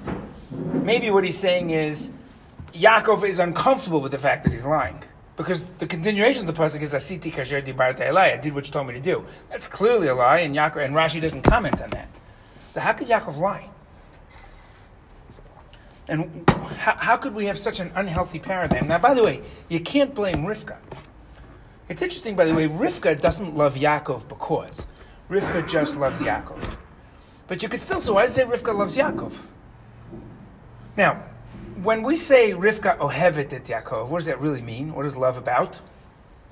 Maybe 0.52 1.10
what 1.10 1.24
he's 1.24 1.38
saying 1.38 1.72
is 1.72 2.12
Yaakov 2.74 3.28
is 3.28 3.40
uncomfortable 3.40 4.02
with 4.02 4.12
the 4.12 4.20
fact 4.20 4.44
that 4.44 4.54
he's 4.54 4.66
lying. 4.66 5.02
Because 5.36 5.64
the 5.80 5.88
continuation 5.88 6.48
of 6.48 6.56
the 6.56 6.62
pasuk 6.62 6.82
is 6.82 6.94
Asiti 6.94 7.34
kasher 7.34 7.66
dibarta. 7.66 8.16
I 8.16 8.38
did 8.38 8.54
what 8.54 8.68
you 8.68 8.72
told 8.72 8.86
me 8.86 8.94
to 8.94 9.00
do. 9.00 9.26
That's 9.50 9.68
clearly 9.68 10.08
a 10.08 10.14
lie, 10.14 10.40
and 10.40 10.56
Yaakov 10.56 10.86
and 10.86 10.94
Rashi 10.94 11.20
doesn't 11.20 11.42
comment 11.42 11.82
on 11.82 11.90
that. 11.90 12.08
So 12.70 12.82
how 12.82 12.94
could 12.94 13.08
Yaakov 13.08 13.40
lie? 13.40 13.68
And 16.08 16.46
how, 16.84 16.98
how 16.98 17.16
could 17.16 17.34
we 17.34 17.46
have 17.46 17.58
such 17.58 17.80
an 17.80 17.94
unhealthy 17.96 18.40
paradigm? 18.40 18.90
Now, 18.90 18.98
by 18.98 19.14
the 19.14 19.24
way, 19.24 19.42
you 19.70 19.80
can't 19.80 20.14
blame 20.14 20.44
Rivka. 20.44 20.76
It's 21.88 22.02
interesting, 22.02 22.36
by 22.36 22.44
the 22.44 22.54
way, 22.54 22.68
Rivka 22.68 23.22
doesn't 23.22 23.56
love 23.56 23.76
Yaakov 23.76 24.28
because 24.28 24.88
Rivka 25.30 25.66
just 25.66 25.96
loves 25.96 26.20
Yaakov. 26.20 26.76
But 27.48 27.64
you 27.64 27.70
could 27.70 27.80
still 27.80 28.02
say, 28.02 28.12
why 28.12 28.24
does 28.24 28.38
it 28.38 28.42
say 28.42 28.44
Rivka 28.46 28.76
loves 28.76 28.98
Yaakov? 28.98 29.40
Now, 30.98 31.24
when 31.82 32.04
we 32.04 32.18
say 32.18 32.52
Rivka 32.52 32.98
ohevet 32.98 33.54
et 33.54 33.64
Yaakov, 33.64 34.10
what 34.10 34.18
does 34.18 34.26
that 34.26 34.42
really 34.42 34.62
mean? 34.62 34.94
What 34.94 35.06
is 35.06 35.16
love 35.16 35.38
about? 35.38 35.80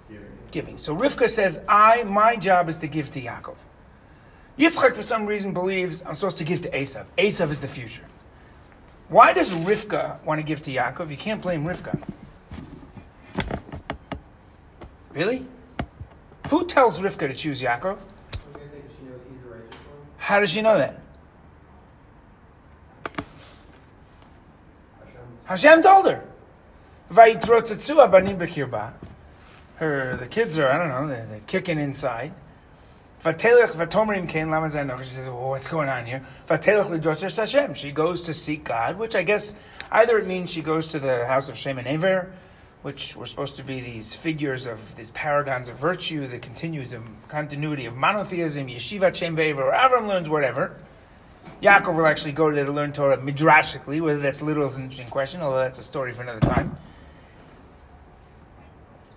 Giving. 0.07 0.27
Giving. 0.51 0.77
So 0.77 0.95
Rivka 0.95 1.27
says, 1.27 1.61
I, 1.67 2.03
my 2.03 2.37
job 2.37 2.69
is 2.69 2.77
to 2.77 2.87
give 2.87 3.11
to 3.11 3.21
Yaakov. 3.21 3.57
Yitzchak, 4.57 4.95
for 4.95 5.03
some 5.03 5.25
reason, 5.25 5.53
believes 5.53 6.01
I'm 6.05 6.15
supposed 6.15 6.37
to 6.37 6.45
give 6.45 6.61
to 6.61 6.69
Esav. 6.69 7.05
Esav 7.17 7.51
is 7.51 7.59
the 7.59 7.67
future. 7.67 8.05
Why 9.11 9.33
does 9.33 9.51
Rivka 9.51 10.23
want 10.23 10.39
to 10.39 10.43
give 10.43 10.61
to 10.61 10.71
Yaakov? 10.71 11.09
You 11.11 11.17
can't 11.17 11.41
blame 11.41 11.65
Rivka. 11.65 12.01
Really? 15.09 15.45
Who 16.47 16.65
tells 16.65 17.01
Rivka 17.01 17.27
to 17.27 17.33
choose 17.33 17.61
Yaakov? 17.61 17.97
How 20.15 20.39
does 20.39 20.49
she 20.49 20.61
know 20.61 20.77
that? 20.77 21.01
Hashem 25.43 25.81
told 25.81 26.05
her. 26.05 26.23
Her, 29.75 30.15
the 30.15 30.27
kids 30.29 30.57
are, 30.57 30.69
I 30.69 30.77
don't 30.77 30.87
know, 30.87 31.07
they're, 31.07 31.25
they're 31.25 31.41
kicking 31.47 31.79
inside. 31.79 32.31
She 33.23 33.29
says, 33.37 33.67
well, 35.27 35.49
what's 35.49 35.67
going 35.67 35.89
on 35.89 36.05
here? 36.05 36.23
She 37.75 37.91
goes 37.91 38.21
to 38.23 38.33
seek 38.33 38.63
God, 38.63 38.97
which 38.97 39.13
I 39.13 39.21
guess 39.21 39.55
either 39.91 40.17
it 40.17 40.25
means 40.25 40.51
she 40.51 40.61
goes 40.61 40.87
to 40.87 40.97
the 40.99 41.27
house 41.27 41.47
of 41.47 41.55
Shem 41.55 41.77
and 41.77 41.87
Aver, 41.87 42.33
which 42.81 43.15
were 43.15 43.27
supposed 43.27 43.57
to 43.57 43.63
be 43.63 43.79
these 43.79 44.15
figures 44.15 44.65
of 44.65 44.95
these 44.95 45.11
paragons 45.11 45.69
of 45.69 45.75
virtue, 45.75 46.25
the 46.25 46.39
continuity 46.39 47.85
of 47.85 47.95
monotheism, 47.95 48.65
yeshiva, 48.65 49.13
Shem 49.13 49.37
or 49.37 49.71
Avram 49.71 50.07
learns 50.07 50.27
whatever. 50.27 50.77
Yaakov 51.61 51.95
will 51.95 52.07
actually 52.07 52.31
go 52.31 52.51
there 52.51 52.65
to 52.65 52.71
learn 52.71 52.91
Torah 52.91 53.19
midrashically. 53.19 54.01
Whether 54.01 54.17
that's 54.17 54.41
literal 54.41 54.65
is 54.65 54.77
an 54.77 54.85
interesting 54.85 55.09
question, 55.09 55.41
although 55.41 55.59
that's 55.59 55.77
a 55.77 55.83
story 55.83 56.11
for 56.11 56.23
another 56.23 56.39
time. 56.39 56.75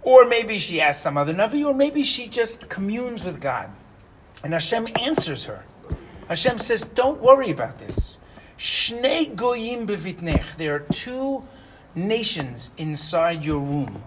Or 0.03 0.27
maybe 0.27 0.59
she 0.59 0.83
asks 0.83 1.03
some 1.03 1.17
other 1.17 1.33
Navi, 1.33 1.65
or 1.67 1.73
maybe 1.73 2.03
she 2.03 2.29
just 2.29 2.69
communes 2.69 3.25
with 3.25 3.41
God. 3.41 3.71
And 4.45 4.53
Hashem 4.53 4.87
answers 5.01 5.47
her. 5.47 5.65
Hashem 6.29 6.59
says, 6.59 6.83
Don't 6.95 7.21
worry 7.21 7.51
about 7.51 7.79
this. 7.79 8.19
Shnei 8.59 9.35
goyim 9.35 9.87
bevitnech. 9.87 10.57
There 10.59 10.75
are 10.75 10.81
two 10.81 11.45
nations 11.95 12.71
inside 12.77 13.43
your 13.45 13.59
womb. 13.59 14.03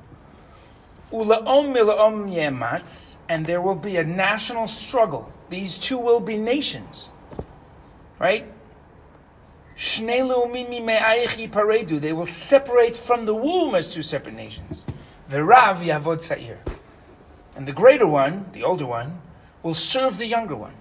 Ulaom 1.12 1.74
milaom 1.74 2.32
yematz, 2.32 3.18
and 3.28 3.46
there 3.46 3.62
will 3.62 3.76
be 3.76 3.98
a 3.98 4.04
national 4.04 4.68
struggle. 4.68 5.34
These 5.50 5.78
two 5.80 5.98
will 5.98 6.20
be 6.20 6.38
nations. 6.38 7.10
Right? 8.20 8.46
They 10.00 10.22
will 12.14 12.26
separate 12.26 12.96
from 12.96 13.26
the 13.26 13.34
womb 13.34 13.76
as 13.76 13.88
two 13.88 14.02
separate 14.02 14.36
nations. 14.36 14.86
The 15.28 15.44
Rav 15.44 15.80
Yavod 15.80 16.22
Sa'ir. 16.22 16.58
And 17.56 17.68
the 17.68 17.74
greater 17.74 18.08
one, 18.08 18.50
the 18.54 18.64
older 18.64 18.86
one, 18.86 19.22
will 19.68 19.74
serve 19.74 20.18
the 20.18 20.26
younger 20.26 20.56
one. 20.56 20.74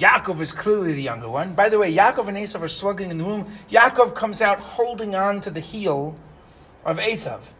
Yaakov 0.00 0.40
is 0.40 0.50
clearly 0.50 0.92
the 0.92 1.02
younger 1.02 1.28
one. 1.28 1.54
By 1.54 1.68
the 1.68 1.78
way, 1.78 1.94
Yaakov 1.94 2.26
and 2.26 2.36
Esav 2.36 2.60
are 2.62 2.66
struggling 2.66 3.12
in 3.12 3.18
the 3.18 3.24
womb. 3.24 3.46
Yaakov 3.70 4.12
comes 4.16 4.42
out 4.42 4.58
holding 4.58 5.14
on 5.14 5.40
to 5.40 5.50
the 5.50 5.60
heel 5.60 6.16
of 6.84 6.98
Esav. 6.98 7.52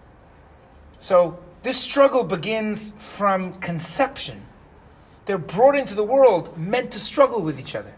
So 0.98 1.38
this 1.62 1.78
struggle 1.78 2.24
begins 2.24 2.92
from 2.98 3.52
conception. 3.60 4.42
They're 5.26 5.38
brought 5.38 5.76
into 5.76 5.94
the 5.94 6.02
world 6.02 6.58
meant 6.58 6.90
to 6.90 6.98
struggle 6.98 7.40
with 7.40 7.60
each 7.60 7.76
other. 7.76 7.94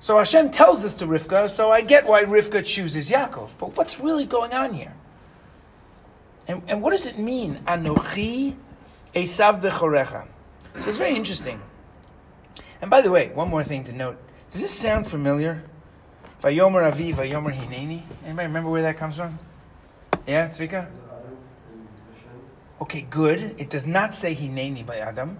So 0.00 0.18
Hashem 0.18 0.50
tells 0.50 0.82
this 0.82 0.96
to 0.96 1.06
Rivka, 1.06 1.48
so 1.48 1.70
I 1.70 1.82
get 1.82 2.04
why 2.04 2.24
Rivka 2.24 2.66
chooses 2.66 3.12
Yaakov. 3.12 3.58
But 3.58 3.76
what's 3.76 4.00
really 4.00 4.26
going 4.26 4.52
on 4.52 4.74
here? 4.74 4.92
And, 6.48 6.64
and 6.66 6.82
what 6.82 6.90
does 6.90 7.06
it 7.06 7.16
mean? 7.16 7.60
Anochi 7.64 8.56
Esav 9.14 9.60
bechorecha. 9.60 10.26
So 10.80 10.88
it's 10.88 10.98
very 10.98 11.14
interesting. 11.14 11.60
And 12.80 12.90
by 12.90 13.00
the 13.00 13.10
way, 13.10 13.30
one 13.32 13.48
more 13.48 13.64
thing 13.64 13.84
to 13.84 13.92
note. 13.92 14.18
Does 14.50 14.60
this 14.60 14.72
sound 14.72 15.06
familiar? 15.06 15.64
Vayomer 16.42 16.86
Avi, 16.86 17.12
Vayomer 17.12 17.52
Hineni. 17.52 18.02
Anybody 18.24 18.46
remember 18.46 18.70
where 18.70 18.82
that 18.82 18.96
comes 18.96 19.16
from? 19.16 19.38
Yeah, 20.26 20.48
Zvika? 20.48 20.90
Okay, 22.80 23.06
good. 23.08 23.54
It 23.56 23.70
does 23.70 23.86
not 23.86 24.14
say 24.14 24.34
Hineni 24.34 24.84
by 24.84 24.98
Adam. 24.98 25.38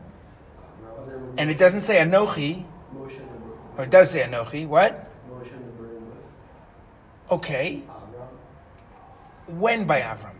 And 1.37 1.51
it 1.51 1.59
doesn't 1.59 1.83
say 1.83 1.97
Anochi. 1.99 2.65
Or 3.77 3.85
it 3.85 3.91
does 3.91 4.11
say 4.11 4.23
Anochi. 4.23 4.67
What? 4.67 5.11
Okay. 7.31 7.83
When 9.47 9.85
by 9.85 10.01
Avram? 10.01 10.37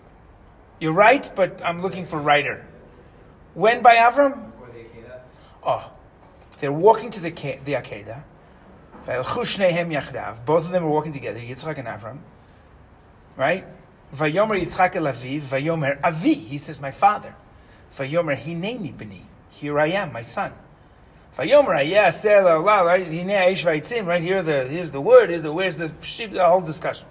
You're 0.81 0.93
right, 0.93 1.29
but 1.35 1.63
I'm 1.65 1.83
looking 1.83 2.07
for 2.07 2.19
writer. 2.19 2.67
When 3.55 3.83
by 3.83 3.97
Avram? 3.97 4.53
Oh, 5.65 5.93
they're 6.61 6.73
walking 6.73 7.11
to 7.11 7.21
the 7.21 7.31
the 7.31 7.73
Akedah. 7.75 8.25
Both 10.45 10.65
of 10.67 10.71
them 10.71 10.85
are 10.85 10.89
walking 10.89 11.13
together, 11.13 11.39
Yitzchak 11.39 11.79
and 11.79 11.89
Avram. 11.89 12.19
Right? 13.37 13.65
Vayomer 14.15 14.59
Yitzchak 14.61 14.97
el 14.97 15.05
Aviv, 15.05 15.43
Vayomer 15.43 15.99
Avi. 16.03 16.35
He 16.35 16.59
says, 16.59 16.81
my 16.81 16.91
father. 16.91 17.35
Vayomer 17.93 18.37
Hineni 18.37 18.95
b'ni. 18.95 19.21
Here 19.51 19.79
I 19.79 19.89
am, 19.89 20.13
my 20.13 20.23
son. 20.23 20.53
Vayomer 21.37 21.77
Ayah 21.77 22.09
Sela 22.09 22.65
right? 22.65 24.07
Right? 24.07 24.23
Here 24.23 24.43
the, 24.43 24.65
here's 24.69 24.91
the 24.93 25.01
word, 25.01 25.31
here's 25.31 25.43
the, 25.43 25.53
where's 25.53 25.77
the 25.77 25.93
sheep, 26.01 26.33
the 26.33 26.45
whole 26.45 26.61
discussion. 26.61 27.07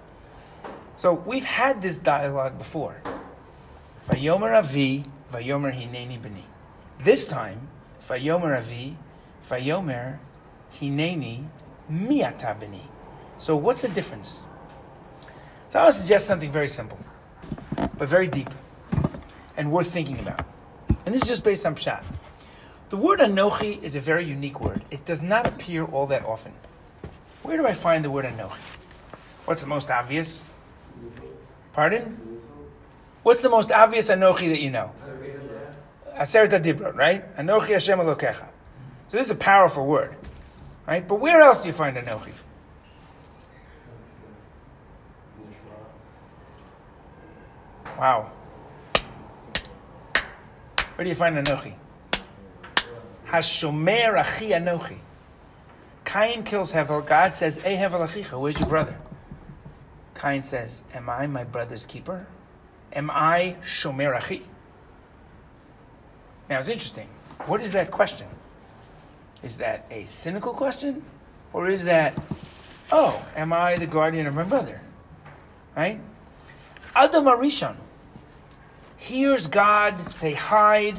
So 0.96 1.12
we've 1.12 1.44
had 1.44 1.82
this 1.82 1.98
dialogue 1.98 2.58
before. 2.58 3.02
Vayomer 4.08 4.56
Avi, 4.56 5.04
Vayomer 5.32 5.72
Hineni 5.72 6.20
b'ni. 6.20 6.42
This 7.00 7.26
time, 7.26 7.68
Vayomer 8.08 8.56
Avi, 8.56 8.96
Vayomer 9.48 10.18
Hineni 10.78 11.44
Miata 11.90 12.58
b'ni. 12.58 12.80
So 13.38 13.56
what's 13.56 13.82
the 13.82 13.88
difference? 13.88 14.42
So 15.70 15.80
I 15.80 15.84
would 15.84 15.94
suggest 15.94 16.26
something 16.26 16.50
very 16.50 16.68
simple, 16.68 16.98
but 17.98 18.08
very 18.08 18.28
deep, 18.28 18.50
and 19.56 19.72
worth 19.72 19.90
thinking 19.90 20.18
about. 20.18 20.46
And 21.04 21.14
this 21.14 21.22
is 21.22 21.28
just 21.28 21.44
based 21.44 21.66
on 21.66 21.74
Pshat. 21.74 22.04
The 22.90 22.96
word 22.96 23.18
Anochi 23.20 23.82
is 23.82 23.96
a 23.96 24.00
very 24.00 24.24
unique 24.24 24.60
word. 24.60 24.84
It 24.90 25.04
does 25.04 25.20
not 25.20 25.46
appear 25.46 25.84
all 25.84 26.06
that 26.06 26.24
often. 26.24 26.52
Where 27.42 27.56
do 27.56 27.66
I 27.66 27.72
find 27.72 28.04
the 28.04 28.10
word 28.10 28.24
Anochi? 28.24 28.60
What's 29.46 29.62
the 29.62 29.68
most 29.68 29.90
obvious? 29.90 30.46
Pardon? 31.72 32.40
What's 33.22 33.40
the 33.40 33.50
most 33.50 33.72
obvious 33.72 34.10
Anochi 34.10 34.48
that 34.48 34.60
you 34.60 34.70
know? 34.70 34.92
Aseret 36.16 36.62
Dibra, 36.62 36.94
right? 36.94 37.36
Anochi 37.36 37.68
Hashem 37.68 37.98
Elokecha. 37.98 38.46
So 39.08 39.16
this 39.16 39.26
is 39.26 39.32
a 39.32 39.36
powerful 39.36 39.86
word, 39.86 40.14
right? 40.86 41.06
But 41.06 41.20
where 41.20 41.40
else 41.40 41.62
do 41.62 41.68
you 41.68 41.74
find 41.74 41.96
Anochi? 41.96 42.32
Wow. 47.98 48.30
Where 50.94 51.04
do 51.04 51.08
you 51.08 51.14
find 51.14 51.36
Anochi? 51.36 51.74
Hashomer 53.26 54.18
Achi 54.18 54.50
Anochi. 54.50 54.98
Cain 56.04 56.42
kills 56.44 56.72
Hevel. 56.72 57.04
God 57.04 57.34
says, 57.34 57.58
Hey 57.58 57.76
Hevel 57.76 58.06
Achicha, 58.06 58.38
where's 58.38 58.58
your 58.58 58.68
brother? 58.68 58.96
Cain 60.14 60.42
says, 60.42 60.84
Am 60.92 61.08
I 61.08 61.26
my 61.26 61.44
brother's 61.44 61.86
keeper? 61.86 62.26
Am 62.92 63.10
I 63.10 63.56
Shomer 63.64 64.16
Achi? 64.16 64.44
Now 66.48 66.58
it's 66.58 66.68
interesting. 66.68 67.08
What 67.46 67.60
is 67.60 67.72
that 67.72 67.90
question? 67.90 68.26
Is 69.42 69.58
that 69.58 69.86
a 69.90 70.04
cynical 70.06 70.52
question? 70.54 71.04
Or 71.52 71.68
is 71.68 71.84
that, 71.84 72.20
oh, 72.90 73.24
am 73.36 73.52
I 73.52 73.76
the 73.76 73.86
guardian 73.86 74.26
of 74.26 74.34
my 74.34 74.42
brother? 74.42 74.80
Right? 75.76 76.00
Adam 76.94 77.24
Arishon 77.24 77.76
hears 78.96 79.46
God, 79.46 79.94
they 80.20 80.34
hide. 80.34 80.98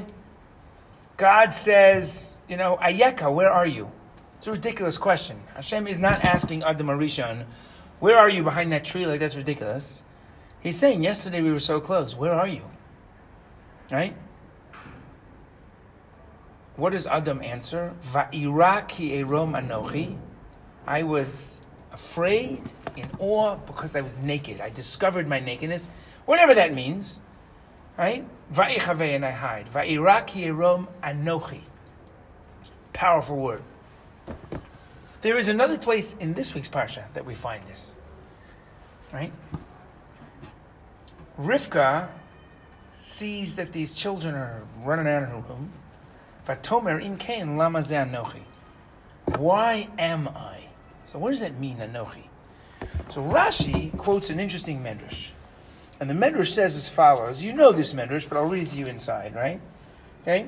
God 1.18 1.54
says, 1.54 2.40
you 2.48 2.58
know, 2.58 2.78
Ayeka, 2.82 3.34
where 3.34 3.52
are 3.52 3.66
you? 3.66 3.92
It's 4.38 4.48
a 4.48 4.52
ridiculous 4.52 4.98
question. 4.98 5.40
Hashem 5.56 5.88
is 5.88 6.00
not 6.00 6.24
asking 6.24 6.64
Adam 6.64 6.88
Arishon, 6.88 7.46
where 8.00 8.18
are 8.18 8.30
you 8.30 8.44
behind 8.44 8.72
that 8.74 8.86
tree? 8.86 9.08
Like, 9.08 9.20
that's 9.20 9.36
ridiculous. 9.36 10.04
He's 10.60 10.78
saying, 10.78 11.04
yesterday 11.04 11.42
we 11.42 11.52
were 11.52 11.60
so 11.60 11.80
close. 11.80 12.16
Where 12.16 12.34
are 12.34 12.48
you? 12.48 12.64
Right? 13.92 14.16
What 16.76 16.92
does 16.92 17.08
Adam 17.08 17.42
answer? 17.42 17.94
Va'ira 18.02 18.88
ki 18.88 19.18
erom 19.18 19.54
anochi. 19.54 20.18
I 20.86 21.04
was 21.04 21.62
afraid, 21.94 22.62
in 22.98 23.10
awe, 23.20 23.56
because 23.56 23.96
I 23.96 24.02
was 24.02 24.18
naked. 24.18 24.60
I 24.60 24.70
discovered 24.70 25.28
my 25.28 25.40
nakedness. 25.40 25.90
Whatever 26.26 26.54
that 26.56 26.74
means. 26.74 27.22
Right? 27.98 28.26
Va'ichavei 28.52 29.16
and 29.16 29.26
I 29.26 29.32
hide. 29.32 29.68
Va'ira 29.68 30.28
ki 30.28 30.46
erom 30.46 30.88
anochi. 31.02 31.62
Powerful 32.92 33.38
word. 33.38 33.64
There 35.22 35.38
is 35.38 35.48
another 35.48 35.78
place 35.78 36.16
in 36.20 36.34
this 36.34 36.54
week's 36.54 36.70
parsha 36.70 37.06
that 37.14 37.26
we 37.26 37.34
find 37.34 37.66
this. 37.68 37.96
Right? 39.14 39.32
Rivka 41.40 42.10
sees 42.92 43.56
that 43.56 43.72
these 43.72 43.94
children 43.94 44.36
are 44.36 44.64
running 44.84 45.08
out 45.08 45.24
of 45.24 45.30
her 45.30 45.38
room. 45.38 45.72
Vatomer 46.46 47.02
in 47.02 47.18
Cain 47.18 47.58
lama 47.58 47.80
anochi. 47.80 48.42
Why 49.38 49.90
am 49.98 50.28
I? 50.28 50.68
So 51.06 51.20
what 51.20 51.32
does 51.32 51.40
that 51.40 51.60
mean, 51.60 51.78
anochi? 51.78 52.24
So 53.10 53.22
Rashi 53.22 53.96
quotes 53.98 54.30
an 54.30 54.40
interesting 54.40 54.80
medrash. 54.82 55.30
And 56.00 56.10
the 56.10 56.14
medrash 56.14 56.52
says 56.52 56.76
as 56.76 56.90
follows. 56.90 57.42
You 57.42 57.54
know 57.54 57.72
this 57.72 57.94
medrash, 57.94 58.28
but 58.28 58.38
I'll 58.38 58.46
read 58.46 58.68
it 58.68 58.72
to 58.72 58.78
you 58.78 58.86
inside, 58.86 59.34
right? 59.34 59.60
Okay? 60.24 60.48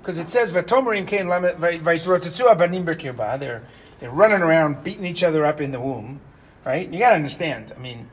Because 0.00 0.18
it 0.18 0.28
says, 0.28 0.52
Vatomer 0.52 0.96
in 0.96 1.06
Cain 1.06 1.28
lama 1.28 1.52
abanim 1.52 2.84
berkirba. 2.84 3.38
They're, 3.38 3.62
they're 4.00 4.10
running 4.10 4.42
around, 4.42 4.84
beating 4.84 5.06
each 5.06 5.22
other 5.22 5.46
up 5.46 5.60
in 5.60 5.70
the 5.70 5.80
womb, 5.80 6.20
right? 6.64 6.88
You 6.88 6.98
got 6.98 7.10
to 7.10 7.16
understand. 7.16 7.72
I 7.76 7.80
mean, 7.80 8.08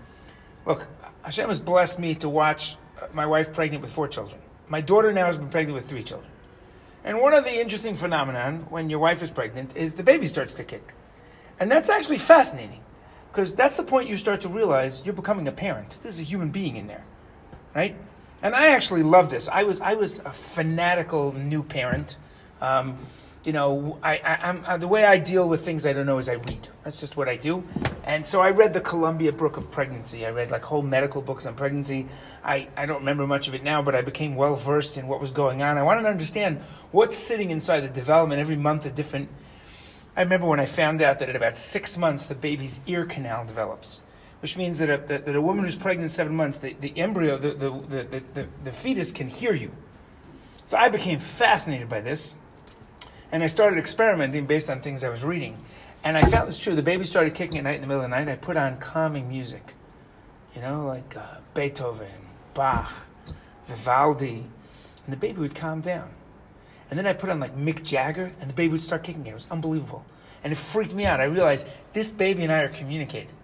look, 0.65 0.87
Hashem 1.23 1.49
has 1.49 1.59
blessed 1.59 1.99
me 1.99 2.15
to 2.15 2.29
watch 2.29 2.77
my 3.13 3.25
wife 3.25 3.53
pregnant 3.53 3.81
with 3.81 3.91
four 3.91 4.07
children. 4.07 4.39
My 4.67 4.81
daughter 4.81 5.11
now 5.11 5.25
has 5.25 5.37
been 5.37 5.49
pregnant 5.49 5.75
with 5.75 5.89
three 5.89 6.03
children. 6.03 6.31
And 7.03 7.21
one 7.21 7.33
of 7.33 7.43
the 7.43 7.59
interesting 7.59 7.95
phenomenon 7.95 8.65
when 8.69 8.89
your 8.89 8.99
wife 8.99 9.23
is 9.23 9.29
pregnant 9.29 9.75
is 9.75 9.95
the 9.95 10.03
baby 10.03 10.27
starts 10.27 10.53
to 10.55 10.63
kick. 10.63 10.93
And 11.59 11.71
that's 11.71 11.89
actually 11.89 12.17
fascinating 12.17 12.81
because 13.31 13.55
that's 13.55 13.77
the 13.77 13.83
point 13.83 14.09
you 14.09 14.17
start 14.17 14.41
to 14.41 14.49
realize 14.49 15.03
you're 15.05 15.13
becoming 15.13 15.47
a 15.47 15.51
parent. 15.51 15.95
There's 16.03 16.19
a 16.19 16.23
human 16.23 16.49
being 16.49 16.75
in 16.75 16.87
there, 16.87 17.03
right? 17.75 17.95
And 18.41 18.55
I 18.55 18.67
actually 18.67 19.03
love 19.03 19.29
this. 19.29 19.49
I 19.49 19.63
was 19.63 19.81
I 19.81 19.95
was 19.95 20.19
a 20.19 20.31
fanatical 20.31 21.33
new 21.33 21.63
parent. 21.63 22.17
Um, 22.61 22.97
you 23.43 23.53
know, 23.53 23.97
I, 24.03 24.17
I, 24.17 24.49
am 24.49 24.63
uh, 24.65 24.77
the 24.77 24.87
way 24.87 25.05
I 25.05 25.17
deal 25.17 25.47
with 25.47 25.63
things 25.63 25.85
I 25.85 25.93
don't 25.93 26.05
know 26.05 26.17
is 26.17 26.27
I 26.27 26.33
read. 26.33 26.67
That's 26.83 26.99
just 26.99 27.15
what 27.15 27.29
I 27.29 27.37
do. 27.37 27.63
And 28.03 28.25
so 28.25 28.41
I 28.41 28.49
read 28.49 28.73
the 28.73 28.81
Columbia 28.81 29.31
Book 29.31 29.55
of 29.55 29.71
Pregnancy. 29.71 30.25
I 30.25 30.31
read 30.31 30.51
like 30.51 30.63
whole 30.63 30.81
medical 30.81 31.21
books 31.21 31.45
on 31.45 31.55
pregnancy. 31.55 32.07
I, 32.43 32.67
I 32.75 32.85
don't 32.85 32.99
remember 32.99 33.25
much 33.25 33.47
of 33.47 33.55
it 33.55 33.63
now, 33.63 33.81
but 33.81 33.95
I 33.95 34.01
became 34.01 34.35
well 34.35 34.55
versed 34.55 34.97
in 34.97 35.07
what 35.07 35.21
was 35.21 35.31
going 35.31 35.61
on. 35.61 35.77
I 35.77 35.83
wanted 35.83 36.03
to 36.03 36.09
understand 36.09 36.61
what's 36.91 37.17
sitting 37.17 37.49
inside 37.49 37.81
the 37.81 37.89
development 37.89 38.41
every 38.41 38.57
month. 38.57 38.85
A 38.85 38.89
different. 38.89 39.29
I 40.17 40.21
remember 40.21 40.47
when 40.47 40.59
I 40.59 40.65
found 40.65 41.01
out 41.01 41.19
that 41.19 41.29
at 41.29 41.35
about 41.37 41.55
six 41.55 41.97
months 41.97 42.25
the 42.25 42.35
baby's 42.35 42.81
ear 42.87 43.05
canal 43.05 43.45
develops, 43.45 44.01
which 44.41 44.57
means 44.57 44.79
that 44.79 44.89
a, 44.89 44.97
that, 45.07 45.25
that 45.25 45.35
a 45.35 45.41
woman 45.41 45.63
who's 45.63 45.77
pregnant 45.77 46.11
seven 46.11 46.35
months, 46.35 46.57
the, 46.57 46.75
the 46.81 46.97
embryo, 46.97 47.37
the, 47.37 47.51
the, 47.51 47.69
the, 47.69 48.23
the, 48.33 48.47
the 48.65 48.71
fetus 48.73 49.13
can 49.13 49.29
hear 49.29 49.53
you. 49.53 49.71
So 50.65 50.77
I 50.77 50.89
became 50.89 51.19
fascinated 51.19 51.87
by 51.87 52.01
this. 52.01 52.35
And 53.31 53.43
I 53.43 53.47
started 53.47 53.77
experimenting 53.77 54.45
based 54.45 54.69
on 54.69 54.81
things 54.81 55.03
I 55.03 55.09
was 55.09 55.23
reading. 55.23 55.57
And 56.03 56.17
I 56.17 56.23
found 56.23 56.47
this 56.47 56.57
true. 56.57 56.75
The 56.75 56.81
baby 56.81 57.03
started 57.03 57.35
kicking 57.35 57.57
at 57.57 57.63
night 57.63 57.75
in 57.75 57.81
the 57.81 57.87
middle 57.87 58.03
of 58.03 58.09
the 58.09 58.15
night. 58.15 58.27
I 58.29 58.35
put 58.35 58.57
on 58.57 58.77
calming 58.77 59.27
music, 59.27 59.73
you 60.55 60.61
know, 60.61 60.85
like 60.85 61.15
uh, 61.15 61.37
Beethoven, 61.53 62.07
Bach, 62.53 62.91
Vivaldi, 63.67 64.45
and 65.05 65.13
the 65.13 65.17
baby 65.17 65.39
would 65.39 65.55
calm 65.55 65.81
down. 65.81 66.09
And 66.89 66.97
then 66.97 67.05
I 67.05 67.13
put 67.13 67.29
on 67.29 67.39
like 67.39 67.55
Mick 67.55 67.83
Jagger, 67.83 68.31
and 68.39 68.49
the 68.49 68.53
baby 68.53 68.71
would 68.71 68.81
start 68.81 69.03
kicking. 69.03 69.27
It 69.27 69.33
was 69.33 69.47
unbelievable. 69.51 70.05
And 70.43 70.53
it 70.53 70.55
freaked 70.55 70.93
me 70.93 71.05
out. 71.05 71.19
I 71.19 71.25
realized 71.25 71.67
this 71.93 72.09
baby 72.09 72.43
and 72.43 72.51
I 72.51 72.61
are 72.61 72.69
communicating. 72.69 73.35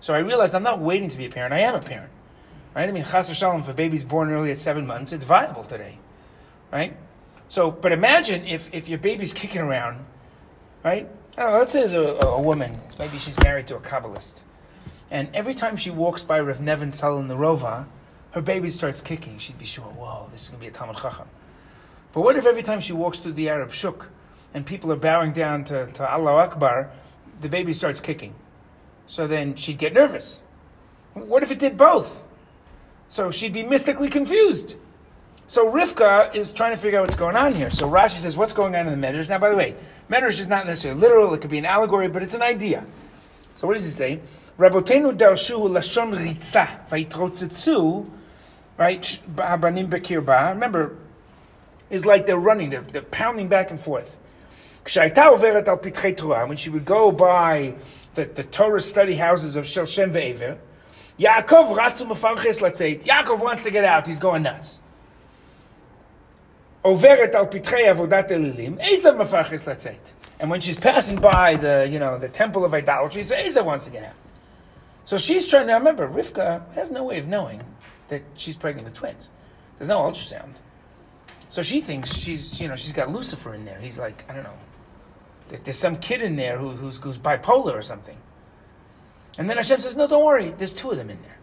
So 0.00 0.14
I 0.14 0.18
realized 0.18 0.54
I'm 0.54 0.62
not 0.62 0.80
waiting 0.80 1.08
to 1.08 1.16
be 1.16 1.26
a 1.26 1.30
parent. 1.30 1.54
I 1.54 1.60
am 1.60 1.74
a 1.74 1.80
parent. 1.80 2.10
Right? 2.74 2.88
I 2.88 2.92
mean, 2.92 3.04
chas 3.04 3.30
v'shalom, 3.30 3.60
if 3.60 3.68
a 3.68 3.74
baby's 3.74 4.04
born 4.04 4.30
early 4.30 4.50
at 4.50 4.58
seven 4.58 4.86
months, 4.86 5.12
it's 5.12 5.24
viable 5.24 5.64
today. 5.64 5.98
Right? 6.72 6.96
So, 7.50 7.72
but 7.72 7.90
imagine 7.90 8.46
if, 8.46 8.72
if 8.72 8.88
your 8.88 9.00
baby's 9.00 9.34
kicking 9.34 9.60
around, 9.60 10.04
right? 10.84 11.08
Let's 11.36 11.72
say 11.72 11.80
there's 11.80 11.94
a, 11.94 12.26
a 12.26 12.40
woman, 12.40 12.78
maybe 12.96 13.18
she's 13.18 13.36
married 13.40 13.66
to 13.66 13.76
a 13.76 13.80
Kabbalist, 13.80 14.42
and 15.10 15.28
every 15.34 15.54
time 15.54 15.76
she 15.76 15.90
walks 15.90 16.22
by 16.22 16.38
Rav 16.38 16.60
Nevin 16.60 16.92
Salon 16.92 17.28
her 18.30 18.40
baby 18.40 18.70
starts 18.70 19.00
kicking. 19.00 19.38
She'd 19.38 19.58
be 19.58 19.64
sure, 19.64 19.84
whoa, 19.84 20.28
this 20.30 20.44
is 20.44 20.50
going 20.50 20.60
to 20.60 20.70
be 20.70 20.72
a 20.72 20.72
Talmid 20.72 21.02
Chacham. 21.02 21.26
But 22.12 22.20
what 22.20 22.36
if 22.36 22.46
every 22.46 22.62
time 22.62 22.80
she 22.80 22.92
walks 22.92 23.18
through 23.18 23.32
the 23.32 23.48
Arab 23.48 23.72
Shuk 23.72 24.08
and 24.54 24.64
people 24.64 24.92
are 24.92 24.96
bowing 24.96 25.32
down 25.32 25.64
to, 25.64 25.86
to 25.88 26.08
Allah 26.08 26.34
Akbar, 26.34 26.92
the 27.40 27.48
baby 27.48 27.72
starts 27.72 28.00
kicking? 28.00 28.34
So 29.08 29.26
then 29.26 29.56
she'd 29.56 29.78
get 29.78 29.92
nervous. 29.92 30.44
What 31.14 31.42
if 31.42 31.50
it 31.50 31.58
did 31.58 31.76
both? 31.76 32.22
So 33.08 33.32
she'd 33.32 33.52
be 33.52 33.64
mystically 33.64 34.08
confused. 34.08 34.76
So 35.50 35.68
Rivka 35.68 36.32
is 36.32 36.52
trying 36.52 36.76
to 36.76 36.80
figure 36.80 37.00
out 37.00 37.02
what's 37.02 37.16
going 37.16 37.34
on 37.34 37.52
here. 37.52 37.70
So 37.70 37.90
Rashi 37.90 38.20
says, 38.20 38.36
what's 38.36 38.52
going 38.52 38.76
on 38.76 38.86
in 38.86 39.00
the 39.00 39.04
Medrash? 39.04 39.28
Now, 39.28 39.40
by 39.40 39.50
the 39.50 39.56
way, 39.56 39.74
Medrash 40.08 40.38
is 40.38 40.46
not 40.46 40.64
necessarily 40.64 41.00
literal. 41.00 41.34
It 41.34 41.40
could 41.40 41.50
be 41.50 41.58
an 41.58 41.64
allegory, 41.64 42.06
but 42.06 42.22
it's 42.22 42.34
an 42.36 42.42
idea. 42.42 42.84
So 43.56 43.66
what 43.66 43.74
does 43.74 43.84
he 43.84 43.90
say? 43.90 44.20
Rabotenu 44.60 45.18
darshu 45.18 45.68
lashon 45.68 46.16
ritza 46.16 46.68
vaitrotzitzu, 46.88 48.08
right? 48.76 49.02
Habanim 49.34 49.88
bekirba. 49.88 50.50
Remember, 50.50 50.96
is 51.90 52.06
like 52.06 52.26
they're 52.26 52.36
running, 52.38 52.70
they're, 52.70 52.82
they're 52.82 53.02
pounding 53.02 53.48
back 53.48 53.72
and 53.72 53.80
forth. 53.80 54.18
When 54.84 56.56
she 56.56 56.70
would 56.70 56.84
go 56.84 57.10
by 57.10 57.74
the, 58.14 58.24
the 58.26 58.44
Torah 58.44 58.80
study 58.80 59.16
houses 59.16 59.56
of 59.56 59.66
Shel 59.66 59.86
Shem. 59.86 60.12
Yaakov 60.12 60.54
wants 63.42 63.64
to 63.64 63.70
get 63.72 63.84
out. 63.84 64.06
He's 64.06 64.20
going 64.20 64.44
nuts. 64.44 64.80
עוברת 66.82 67.34
על 67.34 67.46
פתחי 67.50 67.88
עבודת 67.88 68.32
אלילים, 68.32 68.78
let's 68.78 69.66
לצאת. 69.66 70.10
And 70.40 70.50
when 70.50 70.60
she's 70.60 70.78
passing 70.78 71.16
by 71.16 71.56
the, 71.56 71.86
you 71.90 71.98
know, 71.98 72.16
the 72.16 72.28
temple 72.28 72.64
of 72.64 72.72
idolatry, 72.72 73.22
so 73.22 73.36
Esav 73.36 73.64
wants 73.66 73.84
to 73.84 73.90
get 73.90 74.04
out. 74.04 74.14
So 75.04 75.18
she's 75.18 75.46
trying 75.46 75.66
to 75.66 75.74
remember, 75.74 76.08
Rivka 76.08 76.62
has 76.74 76.90
no 76.90 77.04
way 77.04 77.18
of 77.18 77.28
knowing 77.28 77.60
that 78.08 78.22
she's 78.36 78.56
pregnant 78.56 78.86
with 78.86 78.94
twins. 78.94 79.28
There's 79.76 79.88
no 79.88 79.98
ultrasound. 79.98 80.54
So 81.50 81.60
she 81.62 81.80
thinks 81.82 82.14
she's, 82.14 82.58
you 82.60 82.68
know, 82.68 82.76
she's 82.76 82.92
got 82.92 83.10
Lucifer 83.10 83.52
in 83.54 83.64
there. 83.66 83.78
He's 83.80 83.98
like, 83.98 84.24
I 84.30 84.34
don't 84.34 84.44
know, 84.44 84.58
there's 85.64 85.76
some 85.76 85.96
kid 85.96 86.22
in 86.22 86.36
there 86.36 86.56
who, 86.56 86.70
who's, 86.70 86.96
who's 86.96 87.18
bipolar 87.18 87.74
or 87.74 87.82
something. 87.82 88.16
And 89.36 89.48
then 89.50 89.56
Hashem 89.56 89.80
says, 89.80 89.96
no, 89.96 90.06
don't 90.06 90.24
worry, 90.24 90.54
there's 90.56 90.72
two 90.72 90.90
of 90.90 90.96
them 90.96 91.10
in 91.10 91.20
there. 91.22 91.38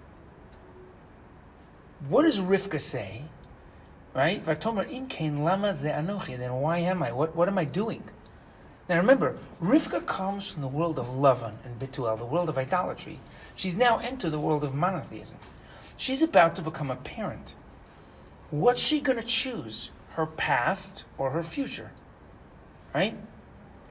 What 2.09 2.23
does 2.23 2.39
Rivka 2.39 2.79
say 2.79 3.23
Right? 4.17 4.43
Vatomer 4.43 4.89
imkein 4.89 5.43
lama 5.43 5.75
ze 5.75 5.89
anochi. 5.89 6.39
Then 6.39 6.51
why 6.55 6.79
am 6.79 7.03
I? 7.03 7.11
What, 7.11 7.35
what 7.35 7.47
am 7.47 7.59
I 7.59 7.65
doing? 7.65 8.03
Now 8.89 8.97
remember, 8.97 9.37
Rivka 9.61 10.07
comes 10.07 10.47
from 10.47 10.63
the 10.63 10.67
world 10.67 10.97
of 10.97 11.09
Lavan 11.09 11.53
and 11.63 11.77
Betuel, 11.77 12.17
the 12.17 12.25
world 12.25 12.49
of 12.49 12.57
idolatry. 12.57 13.19
She's 13.55 13.77
now 13.77 13.99
entered 13.99 14.31
the 14.31 14.39
world 14.39 14.63
of 14.63 14.73
monotheism. 14.73 15.37
She's 15.97 16.23
about 16.23 16.55
to 16.55 16.63
become 16.63 16.89
a 16.89 16.95
parent. 16.95 17.53
What's 18.49 18.81
she 18.81 19.01
going 19.01 19.19
to 19.19 19.23
choose? 19.23 19.91
Her 20.13 20.25
past 20.25 21.05
or 21.19 21.29
her 21.29 21.43
future? 21.43 21.91
Right? 22.95 23.15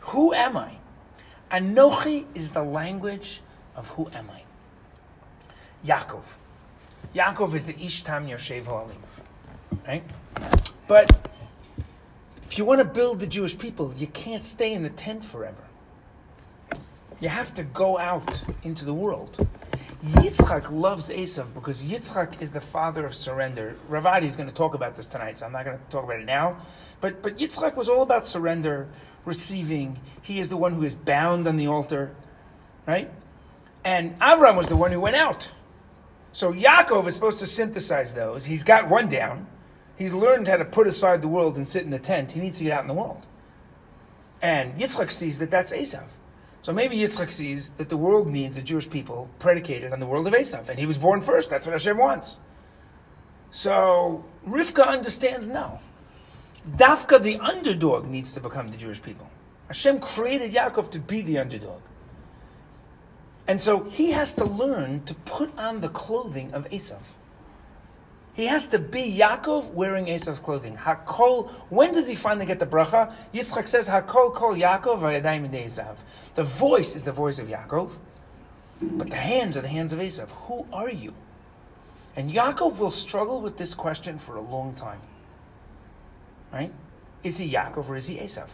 Who 0.00 0.34
am 0.34 0.56
I? 0.56 0.78
Anochi 1.52 2.24
is 2.34 2.50
the 2.50 2.64
language 2.64 3.42
of 3.76 3.90
who 3.90 4.10
am 4.12 4.28
I? 4.32 4.42
Yaakov. 5.86 6.24
Yaakov 7.14 7.54
is 7.54 7.64
the 7.66 7.74
Ishtam 7.74 8.28
Yoshev 8.28 8.66
Alim 8.66 9.05
right? 9.86 10.04
But 10.88 11.30
if 12.44 12.58
you 12.58 12.64
want 12.64 12.80
to 12.80 12.84
build 12.84 13.20
the 13.20 13.26
Jewish 13.26 13.58
people, 13.58 13.92
you 13.96 14.06
can't 14.06 14.42
stay 14.42 14.72
in 14.72 14.82
the 14.82 14.90
tent 14.90 15.24
forever. 15.24 15.64
You 17.20 17.28
have 17.28 17.54
to 17.54 17.64
go 17.64 17.98
out 17.98 18.44
into 18.62 18.84
the 18.84 18.94
world. 18.94 19.46
Yitzchak 20.04 20.70
loves 20.70 21.08
Esav 21.08 21.52
because 21.54 21.82
Yitzchak 21.82 22.40
is 22.42 22.52
the 22.52 22.60
father 22.60 23.06
of 23.06 23.14
surrender. 23.14 23.76
Ravadi 23.90 24.24
is 24.24 24.36
going 24.36 24.48
to 24.48 24.54
talk 24.54 24.74
about 24.74 24.96
this 24.96 25.06
tonight, 25.06 25.38
so 25.38 25.46
I'm 25.46 25.52
not 25.52 25.64
going 25.64 25.78
to 25.78 25.84
talk 25.90 26.04
about 26.04 26.20
it 26.20 26.26
now. 26.26 26.58
But, 27.00 27.22
but 27.22 27.38
Yitzchak 27.38 27.74
was 27.74 27.88
all 27.88 28.02
about 28.02 28.26
surrender, 28.26 28.88
receiving. 29.24 29.98
He 30.22 30.38
is 30.38 30.48
the 30.48 30.56
one 30.56 30.72
who 30.72 30.84
is 30.84 30.94
bound 30.94 31.48
on 31.48 31.56
the 31.56 31.66
altar, 31.66 32.14
right? 32.86 33.10
And 33.84 34.18
Avram 34.20 34.56
was 34.56 34.68
the 34.68 34.76
one 34.76 34.92
who 34.92 35.00
went 35.00 35.16
out. 35.16 35.50
So 36.32 36.52
Yaakov 36.52 37.06
is 37.06 37.14
supposed 37.14 37.38
to 37.38 37.46
synthesize 37.46 38.12
those. 38.14 38.44
He's 38.44 38.62
got 38.62 38.88
one 38.88 39.08
down. 39.08 39.46
He's 39.96 40.12
learned 40.12 40.48
how 40.48 40.56
to 40.56 40.64
put 40.64 40.86
aside 40.86 41.22
the 41.22 41.28
world 41.28 41.56
and 41.56 41.66
sit 41.66 41.84
in 41.84 41.90
the 41.90 41.98
tent. 41.98 42.32
He 42.32 42.40
needs 42.40 42.58
to 42.58 42.64
get 42.64 42.72
out 42.72 42.82
in 42.82 42.88
the 42.88 42.94
world. 42.94 43.24
And 44.42 44.78
Yitzchak 44.78 45.10
sees 45.10 45.38
that 45.38 45.50
that's 45.50 45.72
Esav. 45.72 46.04
So 46.62 46.72
maybe 46.72 46.98
Yitzchak 46.98 47.30
sees 47.30 47.72
that 47.72 47.88
the 47.88 47.96
world 47.96 48.28
needs 48.28 48.56
a 48.56 48.62
Jewish 48.62 48.90
people 48.90 49.30
predicated 49.38 49.92
on 49.92 50.00
the 50.00 50.06
world 50.06 50.26
of 50.26 50.34
Esav. 50.34 50.68
And 50.68 50.78
he 50.78 50.84
was 50.84 50.98
born 50.98 51.22
first. 51.22 51.48
That's 51.48 51.66
what 51.66 51.72
Hashem 51.72 51.96
wants. 51.96 52.40
So 53.50 54.24
Rivka 54.46 54.86
understands 54.86 55.48
no. 55.48 55.80
Dafka, 56.76 57.22
the 57.22 57.38
underdog, 57.38 58.06
needs 58.06 58.32
to 58.34 58.40
become 58.40 58.70
the 58.70 58.76
Jewish 58.76 59.00
people. 59.00 59.28
Hashem 59.68 60.00
created 60.00 60.52
Yaakov 60.52 60.90
to 60.90 60.98
be 60.98 61.22
the 61.22 61.38
underdog. 61.38 61.80
And 63.48 63.60
so 63.60 63.84
he 63.84 64.10
has 64.10 64.34
to 64.34 64.44
learn 64.44 65.04
to 65.04 65.14
put 65.14 65.56
on 65.56 65.80
the 65.80 65.88
clothing 65.88 66.52
of 66.52 66.68
Esav. 66.70 66.98
He 68.36 68.44
has 68.46 68.68
to 68.68 68.78
be 68.78 69.18
Yaakov 69.18 69.72
wearing 69.72 70.06
Esav's 70.06 70.40
clothing. 70.40 70.76
Hakol. 70.76 71.50
When 71.70 71.92
does 71.92 72.06
he 72.06 72.14
finally 72.14 72.44
get 72.44 72.58
the 72.58 72.66
bracha? 72.66 73.10
Yitzchak 73.32 73.66
says, 73.66 73.88
"Hakol 73.88 74.34
kol 74.34 74.54
Yaakov 74.54 75.00
v'yadayim 75.00 75.48
Esav." 75.50 75.96
The 76.34 76.42
voice 76.42 76.94
is 76.94 77.02
the 77.02 77.12
voice 77.12 77.38
of 77.38 77.48
Yaakov, 77.48 77.92
but 78.82 79.08
the 79.08 79.16
hands 79.16 79.56
are 79.56 79.62
the 79.62 79.68
hands 79.68 79.94
of 79.94 80.00
Esav. 80.00 80.28
Who 80.48 80.66
are 80.70 80.90
you? 80.90 81.14
And 82.14 82.30
Yaakov 82.30 82.76
will 82.78 82.90
struggle 82.90 83.40
with 83.40 83.56
this 83.56 83.74
question 83.74 84.18
for 84.18 84.36
a 84.36 84.42
long 84.42 84.74
time. 84.74 85.00
Right? 86.52 86.72
Is 87.24 87.38
he 87.38 87.50
Yaakov 87.50 87.88
or 87.88 87.96
is 87.96 88.06
he 88.06 88.18
Esav? 88.18 88.48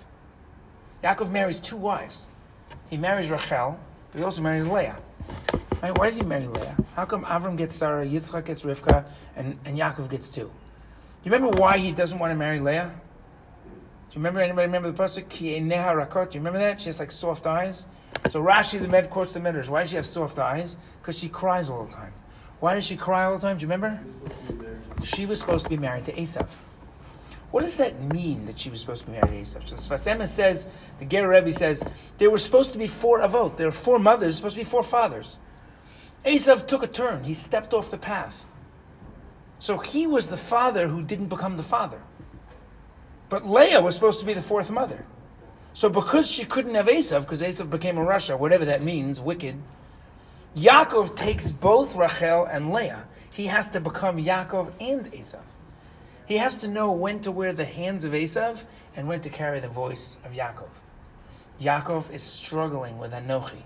Yaakov 1.03 1.33
marries 1.33 1.59
two 1.59 1.77
wives. 1.77 2.29
He 2.88 2.97
marries 2.97 3.31
Rachel, 3.31 3.81
but 4.12 4.18
he 4.18 4.25
also 4.25 4.42
marries 4.42 4.64
Leah. 4.64 4.97
Right? 5.83 5.99
Why 5.99 6.07
does 6.07 6.16
he 6.16 6.23
marry 6.23 6.47
Leah? 6.47 6.77
How 6.95 7.05
come 7.05 7.25
Avram 7.25 7.57
gets 7.57 7.75
Sarah, 7.75 8.07
Yitzchak 8.07 8.45
gets 8.45 8.62
Rivka, 8.62 9.05
and, 9.35 9.59
and 9.64 9.77
Yaakov 9.77 10.09
gets 10.09 10.31
two? 10.31 10.51
You 11.25 11.31
remember 11.31 11.61
why 11.61 11.79
he 11.79 11.90
doesn't 11.90 12.18
want 12.21 12.31
to 12.31 12.37
marry 12.37 12.61
Leah? 12.61 12.92
Do 14.12 14.18
you 14.18 14.18
remember 14.18 14.40
anybody 14.40 14.66
remember 14.66 14.90
the 14.90 15.03
pasuk? 15.03 15.29
Ki 15.29 15.59
rakot. 15.59 16.31
Do 16.31 16.35
you 16.35 16.40
remember 16.40 16.59
that? 16.61 16.81
She 16.81 16.87
has 16.87 16.99
like 16.99 17.11
soft 17.11 17.47
eyes. 17.47 17.87
So 18.31 18.42
Rashi 18.42 18.81
the 18.81 18.87
Med 18.87 19.11
quotes 19.11 19.33
the 19.33 19.40
Medrash. 19.40 19.68
Why 19.68 19.81
does 19.81 19.90
she 19.90 19.97
have 19.97 20.07
soft 20.07 20.38
eyes? 20.38 20.77
Because 21.01 21.18
she 21.18 21.29
cries 21.29 21.68
all 21.68 21.85
the 21.85 21.92
time. 21.92 22.12
Why 22.61 22.75
does 22.75 22.85
she 22.85 22.97
cry 22.97 23.25
all 23.25 23.35
the 23.35 23.40
time? 23.40 23.57
Do 23.57 23.62
you 23.62 23.73
remember? 23.73 23.99
She 25.03 25.27
was 25.27 25.40
supposed 25.40 25.64
to 25.64 25.71
be 25.71 25.79
married 25.79 26.05
to 26.05 26.12
Esav. 26.12 26.49
What 27.51 27.62
does 27.62 27.77
that 27.77 28.01
mean 28.12 28.47
that 28.47 28.59
she 28.59 28.71
was 28.71 28.81
supposed 28.81 29.05
to 29.05 29.07
be 29.07 29.12
married 29.12 29.31
to 29.31 29.37
Esav? 29.37 29.66
So 29.66 29.77
Sfas 29.77 30.14
Emes 30.14 30.29
says, 30.29 30.68
the 30.99 31.05
Ger 31.05 31.29
Rebbe 31.29 31.53
says, 31.53 31.83
there 32.18 32.31
were 32.31 32.38
supposed 32.38 32.73
to 32.73 32.79
be 32.79 32.87
four 32.87 33.21
avot. 33.21 33.57
There 33.57 33.66
were 33.66 33.73
four 33.73 33.99
mothers, 33.99 34.37
supposed 34.37 34.55
to 34.55 34.61
be 34.61 34.64
four 34.64 34.83
fathers. 34.83 35.38
Esav 36.25 36.67
took 36.67 36.83
a 36.83 36.87
turn. 36.87 37.25
He 37.25 37.35
stepped 37.35 37.75
off 37.75 37.91
the 37.91 37.99
path. 37.99 38.45
So 39.59 39.79
he 39.79 40.07
was 40.07 40.29
the 40.29 40.37
father 40.37 40.89
who 40.89 41.03
didn't 41.03 41.29
become 41.29 41.57
the 41.57 41.63
father. 41.63 42.01
But 43.29 43.49
Leah 43.49 43.81
was 43.81 43.95
supposed 43.95 44.21
to 44.21 44.27
be 44.27 44.35
the 44.35 44.43
fourth 44.43 44.71
mother. 44.71 45.05
So 45.73 45.89
because 45.89 46.31
she 46.31 46.45
couldn't 46.45 46.75
have 46.75 46.87
Esav, 46.87 47.23
because 47.23 47.43
Esav 47.43 47.71
became 47.71 47.97
a 47.97 48.05
rasha, 48.05 48.39
whatever 48.39 48.65
that 48.67 48.83
means, 48.83 49.21
wicked, 49.21 49.57
Yaakov 50.57 51.17
takes 51.17 51.51
both 51.51 51.97
Rachel 51.97 52.45
and 52.45 52.73
Leah. 52.73 53.05
He 53.31 53.47
has 53.47 53.71
to 53.71 53.81
become 53.81 54.19
Yaakov 54.19 54.73
and 54.81 55.11
Esav. 55.13 55.41
He 56.27 56.37
has 56.37 56.59
to 56.59 56.69
know 56.69 56.93
when 56.93 57.21
to 57.21 57.33
wear 57.33 57.53
the 57.53 57.65
hands 57.65 58.05
of 58.05 58.13
Esav 58.13 58.65
and 58.95 59.09
when 59.09 59.21
to 59.23 59.31
carry 59.31 59.61
the 59.61 59.69
voice 59.69 60.19
of 60.25 60.33
Yaakov. 60.33 60.69
Yaakov 61.61 62.13
is 62.13 62.23
struggling 62.23 62.99
with 62.99 63.13
Anochi. 63.13 63.63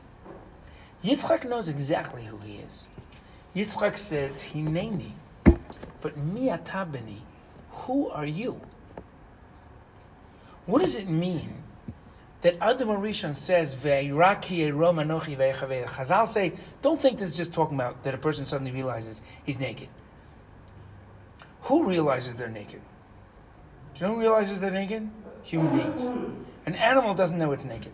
Yitzchak 1.04 1.48
knows 1.48 1.68
exactly 1.68 2.24
who 2.24 2.38
he 2.38 2.56
is. 2.56 2.88
Yitzchak 3.54 3.96
says, 3.96 4.42
Hineni, 4.42 5.12
but 6.00 6.18
"Miatabeni." 6.18 7.20
who 7.86 8.08
are 8.10 8.26
you? 8.26 8.60
What 10.66 10.80
does 10.80 10.96
it 10.96 11.08
mean 11.08 11.62
that 12.42 12.56
Adam 12.60 12.88
Arishon 12.88 13.36
says? 13.36 13.74
Chazal 15.86 16.26
say, 16.26 16.52
don't 16.82 17.00
think 17.00 17.18
this 17.18 17.30
is 17.30 17.36
just 17.36 17.54
talking 17.54 17.76
about 17.76 18.02
that 18.02 18.14
a 18.14 18.18
person 18.18 18.44
suddenly 18.46 18.72
realizes 18.72 19.22
he's 19.44 19.60
naked. 19.60 19.88
Who 21.62 21.84
realizes 21.84 22.36
they're 22.36 22.48
naked? 22.48 22.80
Do 23.94 24.00
you 24.00 24.06
know 24.06 24.14
who 24.14 24.20
realizes 24.20 24.60
they're 24.60 24.70
naked? 24.70 25.08
Human 25.44 25.76
beings. 25.76 26.04
An 26.66 26.74
animal 26.74 27.14
doesn't 27.14 27.38
know 27.38 27.52
it's 27.52 27.64
naked. 27.64 27.92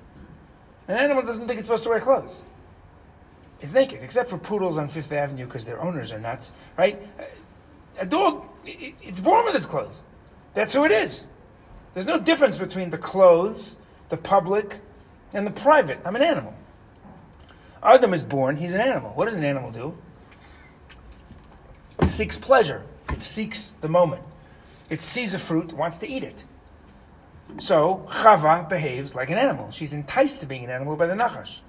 An 0.88 0.96
animal 0.96 1.22
doesn't 1.22 1.46
think 1.46 1.58
it's 1.58 1.66
supposed 1.66 1.84
to 1.84 1.90
wear 1.90 2.00
clothes. 2.00 2.42
It's 3.62 3.72
naked, 3.72 4.02
except 4.02 4.28
for 4.28 4.38
poodles 4.38 4.76
on 4.76 4.88
Fifth 4.88 5.12
Avenue 5.12 5.46
because 5.46 5.64
their 5.64 5.80
owners 5.80 6.12
are 6.12 6.18
nuts, 6.18 6.52
right? 6.76 7.00
A 7.98 8.04
dog, 8.04 8.44
it's 8.66 9.20
born 9.20 9.44
with 9.44 9.54
its 9.54 9.66
clothes. 9.66 10.02
That's 10.52 10.72
who 10.72 10.84
it 10.84 10.90
is. 10.90 11.28
There's 11.94 12.06
no 12.06 12.18
difference 12.18 12.58
between 12.58 12.90
the 12.90 12.98
clothes, 12.98 13.76
the 14.08 14.16
public, 14.16 14.80
and 15.32 15.46
the 15.46 15.52
private. 15.52 16.00
I'm 16.04 16.16
an 16.16 16.22
animal. 16.22 16.54
Adam 17.82 18.12
is 18.12 18.24
born, 18.24 18.56
he's 18.56 18.74
an 18.74 18.80
animal. 18.80 19.12
What 19.12 19.26
does 19.26 19.36
an 19.36 19.44
animal 19.44 19.70
do? 19.70 19.94
It 22.00 22.08
seeks 22.08 22.36
pleasure, 22.36 22.82
it 23.10 23.22
seeks 23.22 23.74
the 23.80 23.88
moment. 23.88 24.22
It 24.90 25.02
sees 25.02 25.34
a 25.34 25.38
fruit, 25.38 25.72
wants 25.72 25.98
to 25.98 26.08
eat 26.08 26.24
it. 26.24 26.44
So 27.58 28.06
Chava 28.08 28.68
behaves 28.68 29.14
like 29.14 29.30
an 29.30 29.38
animal. 29.38 29.70
She's 29.70 29.92
enticed 29.92 30.40
to 30.40 30.46
being 30.46 30.64
an 30.64 30.70
animal 30.70 30.96
by 30.96 31.06
the 31.06 31.14
Nachash. 31.14 31.60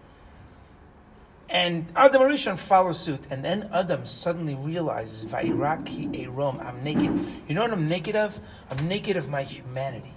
And 1.54 1.86
Adam 1.96 2.24
Arishon 2.24 2.58
follows 2.58 3.00
suit, 3.00 3.22
and 3.30 3.46
then 3.46 3.70
Adam 3.72 4.08
suddenly 4.08 4.56
realizes, 4.56 5.24
Vairaki 5.30 6.12
Erom, 6.20 6.60
I'm 6.60 6.84
naked. 6.84 7.04
You 7.48 7.54
know 7.54 7.62
what 7.62 7.72
I'm 7.72 7.88
naked 7.88 8.16
of? 8.16 8.39
I'm 8.72 8.88
naked 8.88 9.18
of 9.18 9.30
my 9.30 9.44
humanity. 9.44 10.16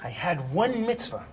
I 0.00 0.08
had 0.08 0.52
one 0.54 0.86
mitzvah. 0.86 1.26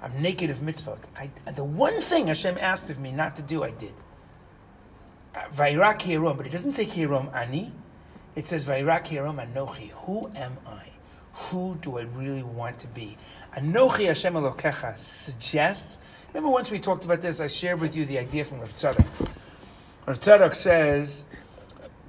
I'm 0.00 0.22
naked 0.22 0.50
of 0.50 0.62
mitzvah. 0.62 0.98
I, 1.18 1.30
the 1.50 1.64
one 1.64 2.00
thing 2.00 2.28
Hashem 2.28 2.58
asked 2.58 2.90
of 2.90 3.00
me 3.00 3.10
not 3.10 3.34
to 3.36 3.42
do, 3.42 3.64
I 3.64 3.70
did. 3.70 3.92
Uh, 5.34 5.40
Vairaki 5.52 6.10
Erom, 6.10 6.36
but 6.36 6.46
it 6.46 6.52
doesn't 6.52 6.72
say 6.72 6.86
Erom 6.86 7.28
Ani. 7.34 7.72
It 8.36 8.46
says 8.46 8.64
Vairaki 8.64 9.14
Erom 9.14 9.38
Anochi. 9.38 9.90
Who 9.90 10.30
am 10.36 10.58
I? 10.64 10.91
Who 11.34 11.76
do 11.80 11.98
I 11.98 12.02
really 12.02 12.42
want 12.42 12.78
to 12.80 12.88
be? 12.88 13.16
Anochi 13.56 14.06
Hashem 14.06 14.34
Elokecha 14.34 14.96
suggests. 14.98 15.98
Remember, 16.28 16.50
once 16.50 16.70
we 16.70 16.78
talked 16.78 17.04
about 17.04 17.20
this, 17.20 17.40
I 17.40 17.46
shared 17.46 17.80
with 17.80 17.96
you 17.96 18.04
the 18.04 18.18
idea 18.18 18.44
from 18.44 18.60
Rav 18.60 18.74
Tzadok. 18.74 19.06
Rav 20.06 20.18
Tzadok 20.18 20.54
says 20.54 21.24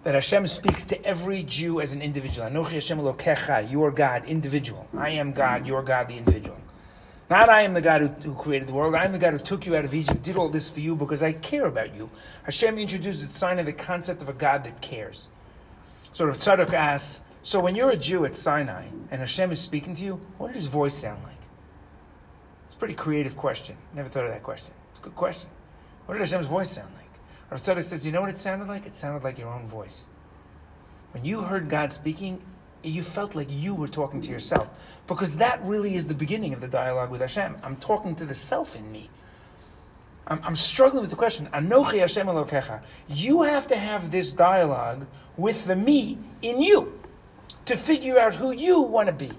that 0.04 0.14
Hashem 0.14 0.48
speaks 0.48 0.86
to 0.86 1.06
every 1.06 1.44
Jew 1.44 1.80
as 1.80 1.94
an 1.94 2.02
individual. 2.02 2.50
Anochi 2.50 2.74
Hashem 2.74 3.00
Elokecha, 3.00 3.72
your 3.72 3.92
God, 3.92 4.26
individual. 4.26 4.88
I 4.98 5.12
am 5.12 5.32
God, 5.32 5.68
your 5.68 5.84
God, 5.84 6.10
the 6.10 6.18
individual. 6.18 6.58
Not 7.30 7.50
I 7.50 7.62
am 7.62 7.74
the 7.74 7.82
God 7.82 8.02
who, 8.02 8.08
who, 8.08 8.36
created 8.36 8.68
the 8.68 8.74
world. 8.74 8.94
I 8.96 9.06
am 9.06 9.14
the 9.14 9.20
God 9.20 9.34
who 9.34 9.40
took 9.40 9.66
you 9.66 9.76
out 9.76 9.86
of 9.86 9.94
Egypt, 9.94 10.22
did 10.22 10.38
all 10.38 10.50
this 10.50 10.70
for 10.70 10.82
you 10.82 10.96
because 10.96 11.24
I 11.24 11.32
care 11.32 11.66
about 11.66 11.96
you. 11.96 12.10
Hashem 12.44 12.78
introduced 12.78 13.26
the 13.26 13.32
sign 13.32 13.60
of 13.60 13.66
the 13.66 13.74
concept 13.74 14.22
of 14.22 14.30
a 14.30 14.34
God 14.34 14.66
that 14.66 14.82
cares. 14.82 15.30
So 16.12 16.26
Rav 16.26 16.38
Tzadok 16.38 16.74
asks, 16.74 17.22
so 17.44 17.60
when 17.60 17.76
you're 17.76 17.92
a 17.92 17.98
Jew 17.98 18.24
at 18.24 18.34
Sinai 18.36 18.86
and 19.12 19.20
Hashem 19.20 19.52
is 19.52 19.60
speaking 19.60 19.94
to 19.96 20.04
you, 20.04 20.22
what 20.38 20.48
did 20.48 20.56
his 20.56 20.68
voice 20.68 20.96
sound 20.96 21.22
like? 21.24 21.34
It's 22.66 22.74
a 22.74 22.78
pretty 22.78 22.94
creative 22.94 23.36
question. 23.36 23.76
Never 23.94 24.08
thought 24.08 24.24
of 24.24 24.32
that 24.32 24.44
question. 24.44 24.74
It's 24.92 25.00
a 25.00 25.04
good 25.04 25.16
question. 25.16 25.50
What 26.06 26.16
did 26.16 26.22
Hashem's 26.22 26.48
voice 26.48 26.72
sound 26.72 26.90
like? 26.96 27.04
Rav 27.52 27.60
Tzadok 27.60 27.84
says, 27.84 28.06
you 28.06 28.14
know 28.14 28.22
what 28.22 28.30
it 28.30 28.38
sounded 28.38 28.70
like? 28.70 28.86
It 28.86 28.96
sounded 28.96 29.26
like 29.26 29.38
your 29.38 29.50
own 29.50 29.68
voice. 29.68 30.08
When 31.12 31.26
you 31.26 31.42
heard 31.42 31.70
God 31.70 31.92
speaking, 31.92 32.42
you 32.82 33.04
felt 33.04 33.36
like 33.36 33.48
you 33.52 33.76
were 33.76 33.90
talking 33.90 34.22
to 34.22 34.32
yourself. 34.32 34.70
Because 35.06 35.36
that 35.36 35.62
really 35.64 35.96
is 35.96 36.08
the 36.08 36.14
beginning 36.14 36.54
of 36.54 36.62
the 36.62 36.68
dialogue 36.70 37.12
with 37.12 37.20
Hashem. 37.20 37.58
I'm 37.62 37.76
talking 37.76 38.16
to 38.16 38.26
the 38.26 38.34
self 38.34 38.78
in 38.78 38.90
me. 38.90 39.10
I'm, 40.28 40.40
I'm 40.44 40.56
struggling 40.56 41.02
with 41.02 41.10
the 41.10 41.18
question. 41.18 41.50
Anochi 41.54 42.00
Hashem 42.00 42.26
Elokecha. 42.26 42.82
You 43.10 43.42
have 43.42 43.68
to 43.68 43.76
have 43.76 44.12
this 44.12 44.32
dialogue 44.32 45.06
with 45.36 45.66
the 45.66 45.76
me 45.76 46.18
in 46.42 46.62
you 46.62 47.00
to 47.66 47.78
figure 47.78 48.20
out 48.20 48.36
who 48.36 48.52
you 48.52 48.82
want 48.82 49.08
to 49.08 49.14
be. 49.14 49.32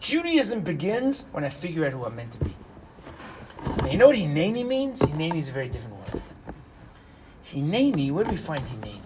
Judaism 0.00 0.60
begins 0.60 1.26
when 1.32 1.44
I 1.44 1.48
figure 1.48 1.86
out 1.86 1.92
who 1.92 2.04
I'm 2.04 2.16
meant 2.16 2.32
to 2.32 2.44
be. 2.44 2.54
Now, 3.78 3.86
you 3.86 3.98
know 3.98 4.08
what 4.08 4.16
Hineni 4.16 4.66
means? 4.66 5.00
Hineni 5.00 5.38
is 5.38 5.48
a 5.48 5.52
very 5.52 5.68
different 5.68 5.96
word. 5.96 6.22
Hineni, 7.50 8.10
where 8.10 8.24
do 8.24 8.30
we 8.30 8.36
find 8.36 8.62
Hineni? 8.62 9.00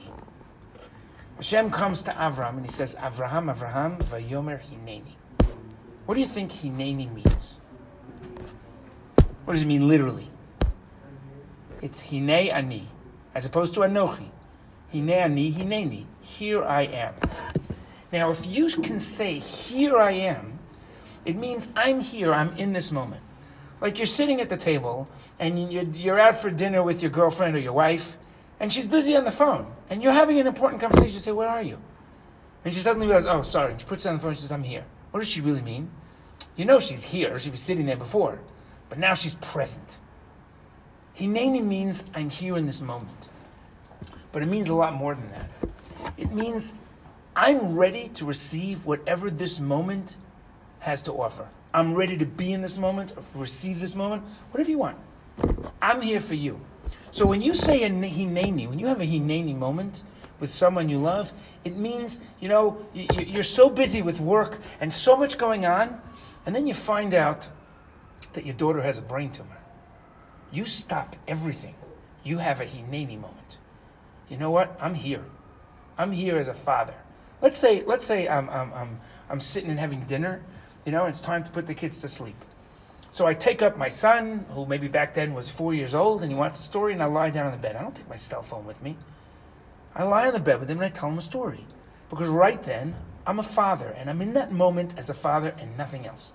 Hashem 1.37 1.71
comes 1.71 2.03
to 2.03 2.11
Avram 2.13 2.57
and 2.57 2.67
he 2.67 2.71
says, 2.71 2.97
Avraham, 2.97 3.55
Avraham, 3.55 4.03
Vayomer 4.05 4.61
Hineni. 4.61 5.15
What 6.07 6.15
do 6.15 6.21
you 6.21 6.27
think 6.27 6.51
Hineni 6.51 7.13
means? 7.13 7.61
What 9.45 9.55
does 9.55 9.63
it 9.63 9.67
mean 9.67 9.89
literally? 9.89 10.31
It's 11.83 12.01
Hine 12.01 12.31
Ani, 12.31 12.89
as 13.35 13.47
opposed 13.47 13.75
to 13.75 13.81
Anochi. 13.81 14.29
Hine 14.93 15.11
Ani, 15.11 15.53
Hineni. 15.53 16.05
Here 16.21 16.63
I 16.63 16.83
am. 16.83 17.15
Now, 18.13 18.31
if 18.31 18.47
you 18.47 18.69
can 18.69 19.01
say, 19.01 19.39
Here 19.39 19.97
I 19.97 20.13
am, 20.13 20.59
it 21.25 21.37
means 21.37 21.71
I'm 21.77 22.01
here, 22.01 22.33
I'm 22.33 22.57
in 22.57 22.73
this 22.73 22.91
moment. 22.91 23.23
Like 23.81 23.99
you're 23.99 24.07
sitting 24.07 24.41
at 24.41 24.49
the 24.49 24.57
table 24.57 25.09
and 25.39 25.73
you're 25.97 26.21
out 26.21 26.37
for 26.37 26.51
dinner 26.51 26.83
with 26.83 27.03
your 27.03 27.11
girlfriend 27.11 27.57
or 27.57 27.61
your 27.61 27.73
wife, 27.73 28.17
and 28.59 28.73
she's 28.73 28.87
busy 28.87 29.17
on 29.17 29.25
the 29.25 29.31
phone, 29.31 29.73
and 29.89 30.03
you're 30.03 30.13
having 30.13 30.39
an 30.39 30.47
important 30.47 30.81
conversation. 30.81 31.15
You 31.15 31.21
say, 31.21 31.33
Where 31.33 31.49
are 31.49 31.63
you? 31.63 31.79
And 32.65 32.75
she 32.75 32.81
suddenly 32.81 33.07
realizes, 33.07 33.29
Oh, 33.29 33.43
sorry. 33.43 33.73
And 33.73 33.81
she 33.81 33.87
puts 33.87 34.05
down 34.05 34.15
the 34.15 34.21
phone 34.21 34.31
and 34.31 34.37
she 34.37 34.43
says, 34.43 34.53
I'm 34.53 34.63
here. 34.63 34.85
What 35.11 35.21
does 35.21 35.29
she 35.29 35.41
really 35.41 35.63
mean? 35.63 35.91
You 36.57 36.65
know 36.67 36.79
she's 36.79 37.03
here. 37.03 37.39
She 37.39 37.51
was 37.51 37.61
sitting 37.61 37.87
there 37.87 37.97
before, 37.97 38.39
but 38.89 38.99
now 38.99 39.15
she's 39.15 39.37
present. 39.37 39.99
Hineni 41.19 41.63
means 41.63 42.05
I'm 42.15 42.31
here 42.31 42.57
in 42.57 42.67
this 42.67 42.81
moment. 42.81 43.29
But 44.33 44.43
it 44.43 44.47
means 44.47 44.69
a 44.69 44.75
lot 44.75 44.95
more 44.95 45.15
than 45.15 45.31
that. 45.33 45.51
It 46.17 46.33
means 46.33 46.75
I'm 47.37 47.77
ready 47.77 48.09
to 48.15 48.25
receive 48.25 48.85
whatever 48.85 49.31
this 49.31 49.61
moment 49.61 50.17
has 50.81 51.03
to 51.03 51.13
offer. 51.13 51.49
I'm 51.73 51.95
ready 51.95 52.17
to 52.17 52.27
be 52.27 52.53
in 52.53 52.63
this 52.63 52.79
moment, 52.79 53.15
receive 53.35 53.81
this 53.81 53.95
moment, 53.95 54.25
whatever 54.51 54.71
you 54.71 54.79
want. 54.79 54.99
I'm 55.81 56.01
here 56.01 56.21
for 56.21 56.35
you. 56.35 56.61
So 57.13 57.27
when 57.27 57.41
you 57.41 57.55
say 57.55 57.85
a 57.85 57.91
hineni, 57.91 58.69
when 58.69 58.79
you 58.79 58.87
have 58.87 59.01
a 59.01 59.07
hineni 59.07 59.57
moment 59.57 60.03
with 60.41 60.51
someone 60.51 60.89
you 60.89 60.99
love, 60.99 61.33
it 61.65 61.77
means, 61.77 62.21
you 62.41 62.49
know, 62.49 62.85
you're 62.95 63.43
so 63.43 63.71
busy 63.71 64.03
with 64.03 64.21
work 64.21 64.59
and 64.81 64.93
so 64.93 65.17
much 65.17 65.39
going 65.39 65.67
on, 65.67 66.01
and 66.47 66.55
then 66.55 66.67
you 66.67 66.75
find 66.75 67.15
out 67.15 67.49
that 68.33 68.45
your 68.45 68.55
daughter 68.55 68.83
has 68.83 68.99
a 68.99 69.03
brain 69.03 69.31
tumor. 69.31 69.59
You 70.51 70.65
stop 70.65 71.15
everything. 71.29 71.75
You 72.25 72.39
have 72.39 72.61
a 72.61 72.65
hineni 72.65 73.15
moment. 73.21 73.59
You 74.29 74.37
know 74.37 74.51
what? 74.51 74.77
I'm 74.81 74.95
here. 74.95 75.25
I'm 75.97 76.13
here 76.13 76.39
as 76.39 76.49
a 76.49 76.55
father. 76.55 76.95
Let's 77.43 77.59
say, 77.59 77.83
let's 77.85 78.05
say 78.05 78.29
I'm, 78.29 78.49
I'm, 78.51 78.73
I'm, 78.73 79.01
I'm 79.31 79.41
sitting 79.41 79.71
and 79.71 79.79
having 79.79 80.01
dinner, 80.05 80.43
you 80.85 80.93
know, 80.93 81.07
it's 81.07 81.21
time 81.21 81.43
to 81.43 81.51
put 81.51 81.67
the 81.67 81.75
kids 81.75 82.01
to 82.03 82.09
sleep. 82.09 82.37
So 83.13 83.27
I 83.27 83.35
take 83.35 83.61
up 83.61 83.77
my 83.77 83.89
son, 83.89 84.45
who 84.51 84.67
maybe 84.67 84.87
back 84.87 85.15
then 85.15 85.35
was 85.35 85.51
four 85.51 85.75
years 85.75 85.95
old, 85.95 86.23
and 86.23 86.31
he 86.31 86.37
wants 86.37 86.61
a 86.61 86.63
story, 86.63 86.93
and 86.93 87.03
I 87.03 87.07
lie 87.07 87.31
down 87.31 87.47
on 87.47 87.53
the 87.53 87.59
bed. 87.59 87.75
I 87.75 87.83
don't 87.83 87.95
take 87.95 88.09
my 88.09 88.17
cell 88.17 88.43
phone 88.43 88.65
with 88.65 88.81
me. 88.83 88.97
I 89.95 90.05
lie 90.05 90.29
on 90.29 90.33
the 90.33 90.41
bed 90.41 90.61
with 90.61 90.71
him 90.71 90.79
and 90.79 90.87
I 90.87 90.91
tell 90.91 91.09
him 91.09 91.19
a 91.19 91.23
story. 91.23 91.67
Because 92.09 92.29
right 92.29 92.63
then, 92.63 92.95
I'm 93.27 93.39
a 93.39 93.45
father, 93.45 93.89
and 93.97 94.09
I'm 94.09 94.23
in 94.23 94.35
that 94.35 94.53
moment 94.53 94.95
as 94.97 95.11
a 95.11 95.15
father 95.15 95.55
and 95.59 95.77
nothing 95.77 96.07
else. 96.07 96.33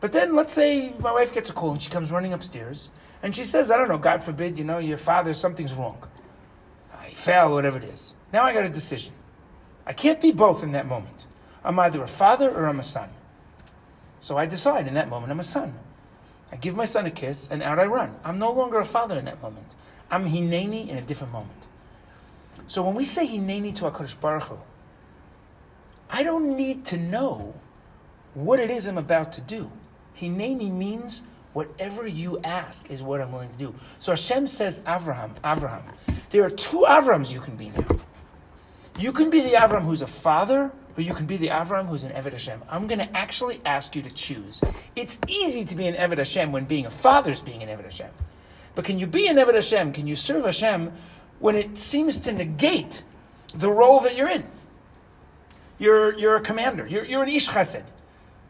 But 0.00 0.12
then, 0.12 0.34
let's 0.34 0.52
say 0.52 0.92
my 0.98 1.12
wife 1.12 1.32
gets 1.32 1.50
a 1.50 1.52
call 1.52 1.72
and 1.72 1.82
she 1.82 1.90
comes 1.90 2.10
running 2.10 2.32
upstairs, 2.32 2.90
and 3.22 3.34
she 3.34 3.44
says, 3.44 3.70
I 3.70 3.76
don't 3.76 3.88
know, 3.88 3.98
God 3.98 4.22
forbid, 4.22 4.58
you 4.58 4.64
know, 4.64 4.78
your 4.78 4.98
father, 4.98 5.32
something's 5.32 5.74
wrong. 5.74 5.98
I 6.92 7.10
fell, 7.10 7.52
whatever 7.52 7.78
it 7.78 7.84
is. 7.84 8.14
Now 8.32 8.42
I 8.42 8.52
got 8.52 8.64
a 8.64 8.68
decision. 8.68 9.12
I 9.86 9.92
can't 9.92 10.20
be 10.20 10.32
both 10.32 10.62
in 10.62 10.72
that 10.72 10.86
moment. 10.86 11.26
I'm 11.64 11.78
either 11.78 12.02
a 12.02 12.08
father 12.08 12.50
or 12.50 12.66
I'm 12.66 12.80
a 12.80 12.84
son. 12.84 13.08
So 14.20 14.36
I 14.36 14.46
decide 14.46 14.88
in 14.88 14.94
that 14.94 15.08
moment 15.08 15.30
I'm 15.30 15.40
a 15.40 15.44
son. 15.44 15.74
I 16.50 16.56
give 16.56 16.76
my 16.76 16.84
son 16.84 17.06
a 17.06 17.10
kiss 17.10 17.48
and 17.50 17.62
out 17.62 17.78
I 17.78 17.86
run. 17.86 18.16
I'm 18.24 18.38
no 18.38 18.52
longer 18.52 18.78
a 18.78 18.84
father 18.84 19.18
in 19.18 19.24
that 19.26 19.40
moment. 19.42 19.66
I'm 20.10 20.24
Hineni 20.24 20.88
in 20.88 20.98
a 20.98 21.02
different 21.02 21.32
moment. 21.32 21.52
So 22.68 22.82
when 22.82 22.94
we 22.94 23.04
say 23.04 23.26
Hineni 23.26 23.74
to 23.76 23.90
HaKadosh 23.90 24.20
Baruch 24.20 24.44
Hu, 24.44 24.58
I 26.10 26.22
don't 26.22 26.56
need 26.56 26.84
to 26.86 26.96
know 26.96 27.54
what 28.34 28.60
it 28.60 28.70
is 28.70 28.86
I'm 28.86 28.98
about 28.98 29.32
to 29.32 29.40
do. 29.40 29.70
Hineni 30.18 30.70
means 30.72 31.24
whatever 31.52 32.06
you 32.06 32.38
ask 32.40 32.90
is 32.90 33.02
what 33.02 33.20
I'm 33.20 33.32
willing 33.32 33.50
to 33.50 33.58
do. 33.58 33.74
So 33.98 34.12
Hashem 34.12 34.46
says, 34.46 34.80
Avraham, 34.80 35.34
Avraham. 35.42 35.82
There 36.30 36.44
are 36.44 36.50
two 36.50 36.84
Avrahams 36.88 37.32
you 37.32 37.40
can 37.40 37.56
be 37.56 37.70
now. 37.70 37.86
You 38.98 39.12
can 39.12 39.28
be 39.28 39.42
the 39.42 39.52
Avram 39.52 39.82
who's 39.82 40.00
a 40.00 40.06
father, 40.06 40.72
or 40.96 41.02
you 41.02 41.12
can 41.12 41.26
be 41.26 41.36
the 41.36 41.48
Avram 41.48 41.86
who's 41.86 42.04
an 42.04 42.12
Eved 42.12 42.32
Hashem. 42.32 42.62
I'm 42.68 42.86
going 42.86 42.98
to 42.98 43.16
actually 43.16 43.60
ask 43.66 43.94
you 43.94 44.02
to 44.02 44.10
choose. 44.10 44.62
It's 44.94 45.18
easy 45.28 45.64
to 45.66 45.76
be 45.76 45.86
an 45.86 45.94
Eved 45.94 46.16
Hashem 46.16 46.50
when 46.50 46.64
being 46.64 46.86
a 46.86 46.90
father 46.90 47.30
is 47.30 47.42
being 47.42 47.62
an 47.62 47.68
Eved 47.68 47.84
Hashem. 47.84 48.10
But 48.74 48.86
can 48.86 48.98
you 48.98 49.06
be 49.06 49.28
an 49.28 49.36
Eved 49.36 49.54
Hashem? 49.54 49.92
Can 49.92 50.06
you 50.06 50.16
serve 50.16 50.44
Hashem 50.44 50.92
when 51.40 51.56
it 51.56 51.76
seems 51.76 52.18
to 52.20 52.32
negate 52.32 53.04
the 53.54 53.70
role 53.70 54.00
that 54.00 54.16
you're 54.16 54.30
in? 54.30 54.46
You're, 55.78 56.18
you're 56.18 56.36
a 56.36 56.40
commander. 56.40 56.86
You're, 56.86 57.04
you're 57.04 57.22
an 57.22 57.28
Ish 57.28 57.50
Chesed. 57.50 57.84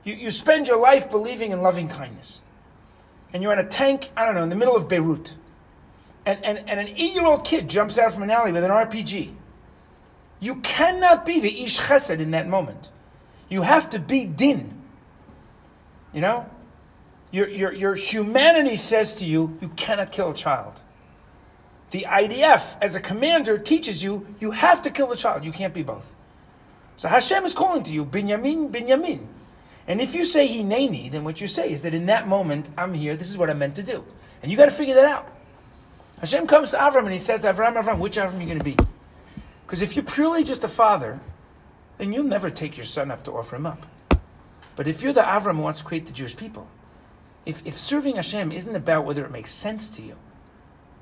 You, 0.05 0.15
you 0.15 0.31
spend 0.31 0.69
your 0.69 0.79
life 0.79 1.11
believing 1.11 1.51
in 1.51 1.63
loving 1.63 1.89
kindness. 1.89 2.41
And 3.33 3.43
you're 3.43 3.53
in 3.53 3.59
a 3.59 3.69
tank, 3.69 4.11
I 4.17 4.25
don't 4.25 4.37
know, 4.37 4.45
in 4.45 4.51
the 4.51 4.57
middle 4.57 4.77
of 4.77 4.89
Beirut. 4.89 5.35
And, 6.25 6.45
and, 6.45 6.59
and 6.69 6.79
an 6.79 6.89
eight 6.89 7.15
year 7.15 7.27
old 7.27 7.45
kid 7.45 7.69
jumps 7.69 7.99
out 7.99 8.13
from 8.13 8.23
an 8.23 8.31
alley 8.31 8.53
with 8.53 8.63
an 8.63 8.71
RPG. 8.71 9.35
You 10.41 10.57
cannot 10.57 11.25
be 11.25 11.41
the 11.41 11.65
Ish 11.65 11.81
Chesed 11.81 12.21
in 12.21 12.33
that 12.33 12.47
moment. 12.49 12.89
You 13.49 13.63
have 13.63 13.91
to 13.91 13.99
be 13.99 14.25
Din. 14.25 14.83
You 16.13 16.21
know? 16.21 16.51
Your, 17.31 17.49
your, 17.49 17.73
your 17.73 17.95
humanity 17.95 18.77
says 18.77 19.15
to 19.15 19.25
you, 19.25 19.59
you 19.61 19.69
cannot 19.71 20.13
kill 20.13 20.31
a 20.31 20.35
child. 20.35 20.81
The 21.91 22.07
IDF, 22.09 22.77
as 22.83 22.97
a 22.97 23.01
commander, 23.01 23.59
teaches 23.59 24.03
you, 24.03 24.27
you 24.41 24.51
have 24.51 24.83
to 24.83 24.91
kill 24.91 25.07
the 25.07 25.17
child. 25.17 25.45
You 25.45 25.53
can't 25.53 25.75
be 25.75 25.83
both. 25.83 26.15
So 26.97 27.09
Hashem 27.09 27.45
is 27.45 27.55
calling 27.55 27.83
to 27.85 27.93
you, 27.93 28.05
Binyamin, 28.05 28.71
Binyamin. 28.71 29.27
And 29.87 30.01
if 30.01 30.15
you 30.15 30.25
say 30.25 30.49
Hineni, 30.49 31.11
then 31.11 31.25
what 31.25 31.41
you 31.41 31.47
say 31.47 31.71
is 31.71 31.83
that 31.83 31.95
in 31.95 32.07
that 32.07 32.27
moment, 32.27 32.69
I'm 32.77 32.93
here, 32.95 33.17
this 33.17 33.31
is 33.31 33.39
what 33.39 33.51
I'm 33.51 33.59
meant 33.59 33.77
to 33.77 33.83
do. 33.83 34.05
And 34.43 34.51
you 34.51 34.57
got 34.57 34.65
to 34.65 34.71
figure 34.73 34.95
that 34.97 35.05
out. 35.05 35.33
Hashem 36.21 36.47
comes 36.47 36.71
to 36.71 36.79
Avram 36.79 37.01
and 37.01 37.13
he 37.13 37.19
says, 37.19 37.45
Avram, 37.45 37.81
Avram, 37.81 37.99
which 37.99 38.17
Avram 38.17 38.37
are 38.37 38.41
you 38.41 38.47
going 38.47 38.59
to 38.59 38.65
be? 38.65 38.77
Because 39.67 39.83
if 39.83 39.97
you're 39.97 40.05
purely 40.05 40.45
just 40.45 40.63
a 40.63 40.69
father, 40.69 41.19
then 41.99 42.13
you'll 42.13 42.25
never 42.25 42.51
take 42.51 42.77
your 42.77 42.87
son 42.87 43.11
up 43.11 43.25
to 43.25 43.33
offer 43.33 43.57
him 43.57 43.67
up. 43.67 43.85
But 44.77 44.87
if 44.87 45.03
you're 45.03 45.13
the 45.13 45.23
Avram 45.23 45.57
who 45.57 45.63
wants 45.63 45.81
to 45.81 45.85
create 45.85 46.07
the 46.07 46.13
Jewish 46.13 46.37
people, 46.37 46.69
if, 47.45 47.67
if 47.67 47.77
serving 47.77 48.17
Hashem 48.17 48.53
isn't 48.53 48.77
about 48.77 49.05
whether 49.05 49.25
it 49.25 49.31
makes 49.33 49.51
sense 49.51 49.89
to 49.91 50.03
you, 50.03 50.15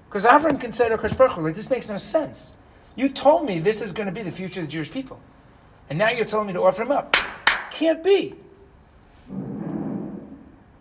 because 0.08 0.24
Avram 0.24 0.58
can 0.58 0.72
say 0.72 0.88
to 0.88 0.96
Akash 0.96 1.42
like, 1.42 1.54
this 1.54 1.68
makes 1.68 1.88
no 1.88 1.98
sense. 1.98 2.54
You 2.96 3.08
told 3.08 3.44
me 3.44 3.58
this 3.58 3.82
is 3.82 3.92
going 3.92 4.06
to 4.06 4.12
be 4.12 4.22
the 4.22 4.30
future 4.30 4.60
of 4.60 4.66
the 4.66 4.72
Jewish 4.72 4.90
people. 4.90 5.18
And 5.90 5.98
now 5.98 6.10
you're 6.10 6.24
telling 6.24 6.46
me 6.46 6.52
to 6.54 6.62
offer 6.62 6.82
him 6.82 6.92
up. 6.92 7.16
Can't 7.70 8.02
be. 8.02 8.34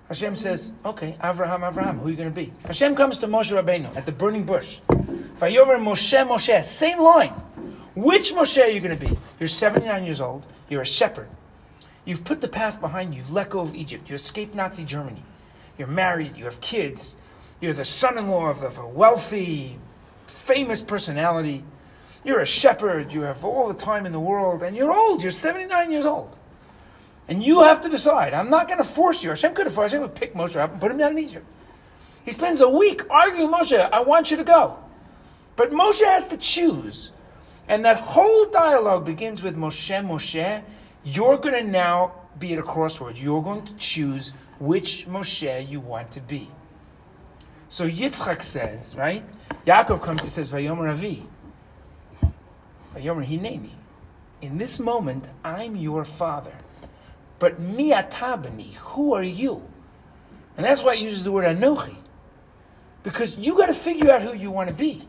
Hashem 0.08 0.36
says, 0.36 0.72
okay, 0.86 1.18
Avraham, 1.20 1.62
Avraham, 1.70 1.98
who 2.00 2.08
are 2.08 2.12
you 2.12 2.16
going 2.16 2.30
to 2.30 2.36
be? 2.36 2.54
Hashem 2.66 2.96
comes 2.96 3.20
to 3.20 3.28
Moshe 3.28 3.52
Rabbeinu 3.52 3.96
at 3.98 4.06
the 4.06 4.12
burning 4.12 4.44
bush. 4.44 4.80
Vayomer 4.88 5.80
Moshe, 5.80 6.28
Moshe, 6.28 6.64
same 6.64 7.00
line. 7.00 7.34
Which 7.96 8.34
Moshe 8.34 8.62
are 8.62 8.70
you 8.70 8.80
going 8.80 8.98
to 8.98 9.06
be? 9.08 9.16
You're 9.40 9.48
79 9.48 10.04
years 10.04 10.22
old. 10.22 10.44
You're 10.70 10.82
a 10.82 10.86
shepherd. 10.86 11.30
You've 12.06 12.24
put 12.24 12.42
the 12.42 12.48
past 12.48 12.82
behind 12.82 13.14
you. 13.14 13.20
You've 13.20 13.32
let 13.32 13.50
go 13.50 13.62
of 13.62 13.76
Egypt. 13.76 14.10
You 14.10 14.16
escaped 14.16 14.56
Nazi 14.56 14.84
Germany. 14.84 15.24
You're 15.78 15.88
married. 15.88 16.36
You 16.36 16.46
have 16.46 16.60
kids. 16.60 17.16
You're 17.62 17.74
the 17.74 17.86
son-in-law 17.86 18.50
of 18.50 18.78
a 18.78 18.88
wealthy, 18.88 19.80
famous 20.26 20.82
personality. 20.82 21.64
You're 22.26 22.40
a 22.40 22.46
shepherd. 22.46 23.14
You 23.14 23.22
have 23.22 23.46
all 23.46 23.68
the 23.68 23.74
time 23.74 24.06
in 24.06 24.12
the 24.12 24.20
world. 24.20 24.64
And 24.64 24.76
you're 24.76 24.92
old. 24.92 25.22
You're 25.22 25.32
79 25.32 25.92
years 25.92 26.06
old. 26.06 26.36
And 27.28 27.42
you 27.44 27.64
have 27.64 27.82
to 27.82 27.90
decide. 27.90 28.34
I'm 28.34 28.50
not 28.50 28.68
going 28.68 28.80
to 28.80 28.84
force 28.84 29.24
you. 29.24 29.30
Hashem 29.30 29.54
could 29.54 29.66
have 29.66 29.74
forced. 29.74 29.94
Hashem 29.94 30.02
would 30.02 30.16
pick 30.16 30.34
Moshe 30.34 30.58
up 30.58 30.72
and 30.72 30.82
put 30.82 30.92
him 30.92 30.98
down 30.98 31.14
in 31.14 31.20
Egypt. 31.20 31.46
He 32.26 32.32
spends 32.32 32.62
a 32.62 32.70
week 32.70 33.02
arguing 33.10 33.52
Moshe. 33.52 33.92
I 33.92 34.02
want 34.02 34.32
you 34.32 34.38
to 34.38 34.44
go. 34.44 34.78
But 35.56 35.72
Moshe 35.72 36.04
has 36.04 36.28
to 36.28 36.38
choose. 36.38 37.12
And 37.68 37.86
that 37.86 37.98
whole 37.98 38.46
dialogue 38.46 39.06
begins 39.06 39.42
with 39.42 39.56
Moshe, 39.56 40.06
Moshe. 40.06 40.64
You're 41.04 41.38
going 41.38 41.56
to 41.56 41.70
now 41.70 42.14
be 42.40 42.54
at 42.54 42.60
a 42.60 42.64
crossroads. 42.64 43.22
You're 43.22 43.42
going 43.42 43.64
to 43.66 43.74
choose 43.76 44.34
which 44.60 45.08
Moshe 45.08 45.68
you 45.70 45.80
want 45.80 46.12
to 46.12 46.22
be. 46.22 46.50
So 47.70 47.90
Yitzchak 47.90 48.44
says, 48.44 48.96
right? 48.96 49.24
Yaakov 49.66 50.02
comes 50.02 50.22
and 50.22 50.30
says, 50.30 50.52
Vayomer 50.52 50.92
Avi. 50.92 51.26
Vayomer 52.96 53.26
Hineni. 53.26 53.72
In 54.42 54.58
this 54.58 54.80
moment, 54.80 55.28
I'm 55.44 55.76
your 55.76 56.06
father. 56.06 56.54
But 57.40 57.60
mi 57.60 57.92
atabani, 57.92 58.74
who 58.76 59.14
are 59.14 59.24
you? 59.24 59.62
And 60.58 60.66
that's 60.66 60.84
why 60.84 60.96
it 60.96 61.00
uses 61.00 61.24
the 61.24 61.32
word 61.32 61.46
anochi. 61.46 61.96
Because 63.04 63.38
you 63.38 63.58
got 63.58 63.68
to 63.68 63.74
figure 63.74 64.12
out 64.12 64.22
who 64.22 64.34
you 64.34 64.52
want 64.52 64.70
to 64.70 64.76
be. 64.76 65.08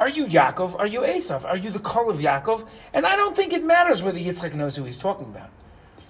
Are 0.00 0.08
you 0.08 0.26
Yaakov? 0.26 0.78
Are 0.78 0.86
you 0.86 1.00
Esav? 1.00 1.44
Are 1.44 1.56
you 1.56 1.70
the 1.70 1.80
call 1.80 2.08
of 2.08 2.18
Yaakov? 2.18 2.66
And 2.92 3.04
I 3.04 3.16
don't 3.16 3.34
think 3.34 3.52
it 3.52 3.64
matters 3.64 4.02
whether 4.02 4.18
Yitzchak 4.18 4.54
knows 4.54 4.76
who 4.76 4.84
he's 4.84 4.98
talking 4.98 5.26
about. 5.26 5.50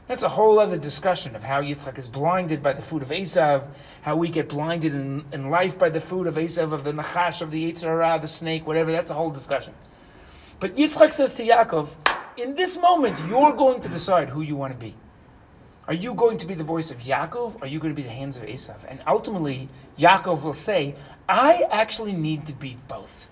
That's 0.08 0.22
a 0.22 0.28
whole 0.28 0.58
other 0.58 0.78
discussion 0.78 1.34
of 1.34 1.42
how 1.42 1.62
Yitzchak 1.62 1.98
is 1.98 2.08
blinded 2.08 2.62
by 2.62 2.74
the 2.74 2.82
food 2.82 3.02
of 3.02 3.08
Esav, 3.08 3.68
how 4.02 4.16
we 4.16 4.28
get 4.28 4.48
blinded 4.48 4.94
in, 4.94 5.24
in 5.32 5.50
life 5.50 5.78
by 5.78 5.88
the 5.88 6.00
food 6.00 6.26
of 6.26 6.34
Esav, 6.34 6.72
of 6.72 6.84
the 6.84 6.92
Nachash, 6.92 7.40
of 7.40 7.50
the 7.50 7.72
Yetzer 7.72 7.84
Hara, 7.84 8.18
the 8.20 8.28
snake, 8.28 8.66
whatever. 8.66 8.92
That's 8.92 9.10
a 9.10 9.14
whole 9.14 9.30
discussion. 9.30 9.74
But 10.60 10.76
Yitzchak 10.76 11.12
says 11.12 11.34
to 11.36 11.44
Yaakov, 11.46 11.88
in 12.36 12.54
this 12.54 12.78
moment, 12.78 13.18
you're 13.28 13.54
going 13.54 13.80
to 13.80 13.88
decide 13.88 14.28
who 14.28 14.42
you 14.42 14.56
want 14.56 14.72
to 14.72 14.78
be. 14.78 14.94
Are 15.86 15.94
you 15.94 16.12
going 16.12 16.36
to 16.38 16.46
be 16.46 16.54
the 16.54 16.64
voice 16.64 16.90
of 16.90 16.98
Yaakov? 16.98 17.56
Or 17.56 17.64
are 17.64 17.66
you 17.66 17.78
going 17.78 17.94
to 17.94 17.96
be 17.96 18.06
the 18.06 18.14
hands 18.14 18.36
of 18.36 18.42
Esav? 18.44 18.76
And 18.86 19.00
ultimately, 19.06 19.68
Yaakov 19.98 20.42
will 20.42 20.52
say, 20.52 20.94
I 21.28 21.66
actually 21.70 22.12
need 22.12 22.44
to 22.46 22.52
be 22.52 22.76
both. 22.88 23.27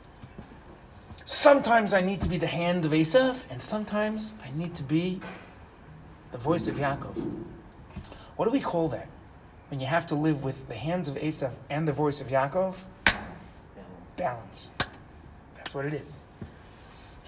Sometimes 1.28 1.92
I 1.92 2.02
need 2.02 2.20
to 2.20 2.28
be 2.28 2.38
the 2.38 2.46
hand 2.46 2.84
of 2.84 2.92
Esav, 2.92 3.42
and 3.50 3.60
sometimes 3.60 4.32
I 4.44 4.56
need 4.56 4.76
to 4.76 4.84
be 4.84 5.20
the 6.30 6.38
voice 6.38 6.68
of 6.68 6.76
Yaakov. 6.76 7.44
What 8.36 8.44
do 8.44 8.52
we 8.52 8.60
call 8.60 8.86
that? 8.90 9.08
When 9.68 9.80
you 9.80 9.86
have 9.86 10.06
to 10.06 10.14
live 10.14 10.44
with 10.44 10.68
the 10.68 10.76
hands 10.76 11.08
of 11.08 11.16
Esav 11.16 11.50
and 11.68 11.88
the 11.88 11.92
voice 11.92 12.20
of 12.20 12.28
Yaakov? 12.28 12.76
Balance. 14.16 14.76
That's 15.56 15.74
what 15.74 15.84
it 15.84 15.94
is. 15.94 16.20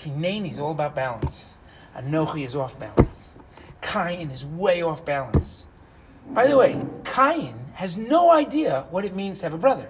Hineni 0.01 0.53
is 0.53 0.61
all 0.61 0.71
about 0.71 0.95
balance. 0.95 1.53
Anochi 1.97 2.47
is 2.47 2.55
off 2.55 2.79
balance. 2.79 3.31
Cain 3.83 4.31
is 4.31 4.47
way 4.47 4.81
off 4.81 5.05
balance. 5.05 5.67
By 6.31 6.47
the 6.47 6.57
way, 6.57 6.81
Cain 7.05 7.53
has 7.75 7.97
no 7.97 8.31
idea 8.31 8.87
what 8.93 9.05
it 9.05 9.17
means 9.17 9.41
to 9.41 9.47
have 9.47 9.55
a 9.55 9.59
brother. 9.59 9.89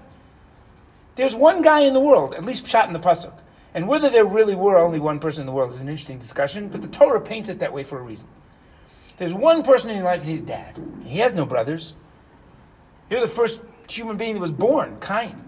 There's 1.17 1.35
one 1.35 1.61
guy 1.61 1.81
in 1.81 1.93
the 1.93 2.01
world, 2.01 2.33
at 2.33 2.47
least 2.47 2.65
pshat 2.65 2.87
in 2.87 2.95
the 2.95 2.99
pasuk, 2.99 3.35
and 3.79 3.87
whether 3.87 4.11
there 4.11 4.25
really 4.25 4.57
were 4.57 4.77
only 4.77 4.99
one 4.99 5.21
person 5.21 5.43
in 5.43 5.47
the 5.47 5.53
world 5.53 5.71
is 5.71 5.81
an 5.81 5.89
interesting 5.89 6.19
discussion, 6.19 6.69
but 6.69 6.83
the 6.83 6.89
Torah 6.89 7.21
paints 7.21 7.49
it 7.49 7.61
that 7.61 7.73
way 7.73 7.85
for 7.85 7.97
a 8.01 8.03
reason. 8.03 8.27
There's 9.19 9.33
one 9.33 9.63
person 9.63 9.89
in 9.91 9.99
your 9.99 10.05
life, 10.05 10.23
and 10.23 10.29
he's 10.29 10.43
dad. 10.43 10.77
He 11.05 11.19
has 11.21 11.33
no 11.33 11.47
brothers. 11.47 11.95
You're 13.09 13.21
the 13.21 13.29
first 13.29 13.61
human 13.89 14.17
being 14.17 14.35
that 14.35 14.41
was 14.41 14.51
born, 14.51 14.99
Cain. 15.01 15.45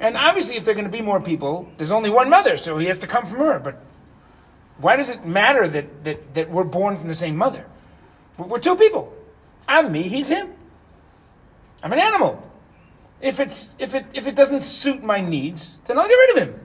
And 0.00 0.16
obviously, 0.16 0.56
if 0.56 0.64
there 0.64 0.72
are 0.72 0.74
going 0.74 0.90
to 0.90 0.90
be 0.90 1.02
more 1.02 1.20
people, 1.20 1.70
there's 1.76 1.92
only 1.92 2.10
one 2.10 2.28
mother, 2.28 2.56
so 2.56 2.78
he 2.78 2.88
has 2.88 2.98
to 2.98 3.06
come 3.06 3.26
from 3.26 3.38
her. 3.38 3.60
But 3.60 3.80
why 4.78 4.96
does 4.96 5.10
it 5.10 5.24
matter 5.24 5.68
that, 5.68 6.02
that, 6.02 6.34
that 6.34 6.50
we're 6.50 6.64
born 6.64 6.96
from 6.96 7.06
the 7.06 7.14
same 7.14 7.36
mother? 7.36 7.64
We're 8.38 8.58
two 8.58 8.74
people. 8.74 9.14
I'm 9.68 9.92
me, 9.92 10.02
he's 10.02 10.26
him. 10.26 10.52
I'm 11.80 11.92
an 11.92 12.00
animal. 12.00 12.42
If, 13.20 13.38
it's, 13.38 13.76
if, 13.78 13.94
it, 13.94 14.06
if 14.14 14.26
it 14.26 14.34
doesn't 14.34 14.62
suit 14.62 15.04
my 15.04 15.20
needs, 15.20 15.78
then 15.86 15.96
I'll 15.96 16.08
get 16.08 16.14
rid 16.14 16.30
of 16.36 16.48
him 16.48 16.61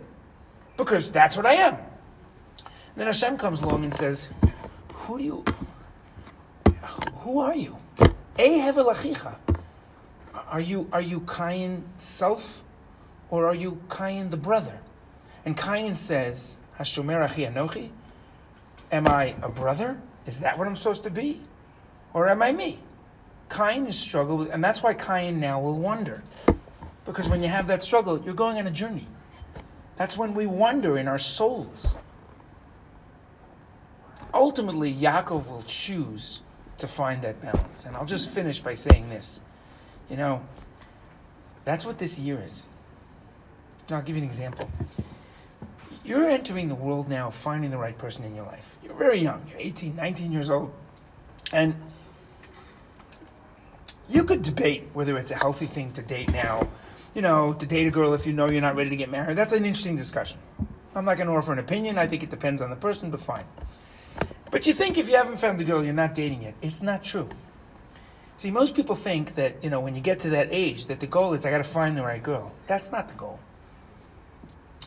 because 0.78 1.12
that's 1.12 1.36
what 1.36 1.46
I 1.46 1.54
am. 1.56 1.74
And 1.76 2.96
then 2.96 3.08
Hashem 3.08 3.38
comes 3.38 3.62
along 3.62 3.84
and 3.84 3.94
says, 3.94 4.30
Who 4.94 5.18
do 5.18 5.24
you, 5.24 5.46
who 7.20 7.40
are 7.40 7.56
you? 7.56 7.78
Are 10.50 10.62
you, 10.62 10.88
are 10.94 11.02
you 11.02 11.20
Cain 11.22 11.84
self 11.98 12.64
or 13.30 13.48
are 13.48 13.56
you 13.56 13.82
Cain 13.90 14.30
the 14.30 14.38
brother? 14.38 14.80
And 15.44 15.58
Cain 15.58 15.96
says, 15.96 16.58
Hashomer 16.78 17.22
achi 17.22 17.44
anochi. 17.44 17.90
Am 18.92 19.08
I 19.08 19.36
a 19.42 19.50
brother? 19.50 20.00
Is 20.26 20.40
that 20.40 20.58
what 20.58 20.68
I'm 20.68 20.76
supposed 20.76 21.04
to 21.04 21.10
be? 21.10 21.42
Or 22.14 22.30
am 22.30 22.42
I 22.42 22.52
me? 22.52 22.80
Cain 23.50 23.88
is 23.88 24.14
and 24.14 24.64
that's 24.64 24.84
why 24.84 24.94
Cain 24.94 25.40
now 25.40 25.60
will 25.60 25.78
wonder. 25.78 26.24
Because 27.06 27.30
when 27.30 27.42
you 27.42 27.48
have 27.48 27.68
that 27.68 27.82
struggle, 27.82 28.22
you're 28.24 28.34
going 28.34 28.58
on 28.58 28.68
a 28.68 28.72
journey. 28.72 29.08
That's 29.98 30.18
when 30.18 30.34
we 30.34 30.46
wonder 30.46 30.98
in 30.98 31.08
our 31.08 31.18
souls. 31.18 31.96
Ultimately, 34.34 34.94
Yaakov 34.94 35.50
will 35.50 35.64
choose 35.64 36.42
to 36.78 36.88
find 36.88 37.22
that 37.24 37.42
balance. 37.42 37.86
And 37.86 37.96
I'll 37.96 38.06
just 38.06 38.30
finish 38.30 38.60
by 38.60 38.76
saying 38.76 39.10
this. 39.10 39.42
You 40.10 40.18
know, 40.18 40.42
that's 41.66 41.86
what 41.86 41.98
this 41.98 42.20
year 42.20 42.42
is. 42.46 42.68
And 43.88 43.98
I'll 43.98 44.04
give 44.04 44.16
you 44.16 44.22
an 44.22 44.28
example. 44.28 44.70
You're 46.04 46.30
entering 46.30 46.70
the 46.70 46.76
world 46.76 47.10
now, 47.10 47.30
finding 47.30 47.72
the 47.72 47.78
right 47.78 47.98
person 47.98 48.24
in 48.24 48.36
your 48.36 48.46
life. 48.46 48.78
You're 48.84 48.94
very 48.94 49.20
young. 49.20 49.46
You're 49.50 49.60
18, 49.60 49.96
19 49.96 50.32
years 50.32 50.50
old. 50.50 50.72
And 51.52 51.76
you 54.08 54.24
could 54.24 54.42
debate 54.42 54.90
whether 54.94 55.18
it's 55.18 55.32
a 55.32 55.36
healthy 55.36 55.66
thing 55.66 55.92
to 55.94 56.02
date 56.02 56.32
now, 56.32 56.68
you 57.18 57.24
know, 57.24 57.52
to 57.52 57.66
date 57.66 57.88
a 57.88 57.90
girl 57.90 58.14
if 58.14 58.28
you 58.28 58.32
know 58.32 58.46
you're 58.48 58.62
not 58.62 58.76
ready 58.76 58.92
to 58.92 58.96
get 58.96 59.10
married. 59.10 59.36
That's 59.36 59.52
an 59.52 59.66
interesting 59.66 59.96
discussion. 59.96 60.38
I'm 60.94 61.04
not 61.04 61.18
going 61.18 61.26
to 61.26 61.34
offer 61.34 61.52
an 61.52 61.58
opinion. 61.58 61.98
I 61.98 62.06
think 62.06 62.22
it 62.22 62.30
depends 62.30 62.62
on 62.62 62.70
the 62.70 62.76
person, 62.76 63.10
but 63.10 63.20
fine. 63.20 63.46
But 64.52 64.68
you 64.68 64.74
think 64.74 65.00
if 65.00 65.10
you 65.10 65.16
haven't 65.16 65.38
found 65.38 65.58
the 65.58 65.64
girl, 65.64 65.84
you're 65.84 65.96
not 65.96 66.14
dating 66.14 66.44
yet. 66.44 66.54
It's 66.62 66.84
not 66.84 67.04
true. 67.04 67.28
See, 68.36 68.52
most 68.52 68.76
people 68.76 68.94
think 68.94 69.34
that, 69.34 69.64
you 69.64 69.72
know, 69.72 69.80
when 69.80 69.96
you 69.96 70.02
get 70.02 70.20
to 70.22 70.30
that 70.30 70.50
age, 70.52 70.86
that 70.86 71.00
the 71.00 71.08
goal 71.08 71.34
is 71.34 71.44
I 71.44 71.50
got 71.50 71.58
to 71.58 71.64
find 71.64 71.98
the 71.98 72.04
right 72.04 72.22
girl. 72.22 72.52
That's 72.68 72.92
not 72.92 73.08
the 73.08 73.16
goal. 73.16 73.40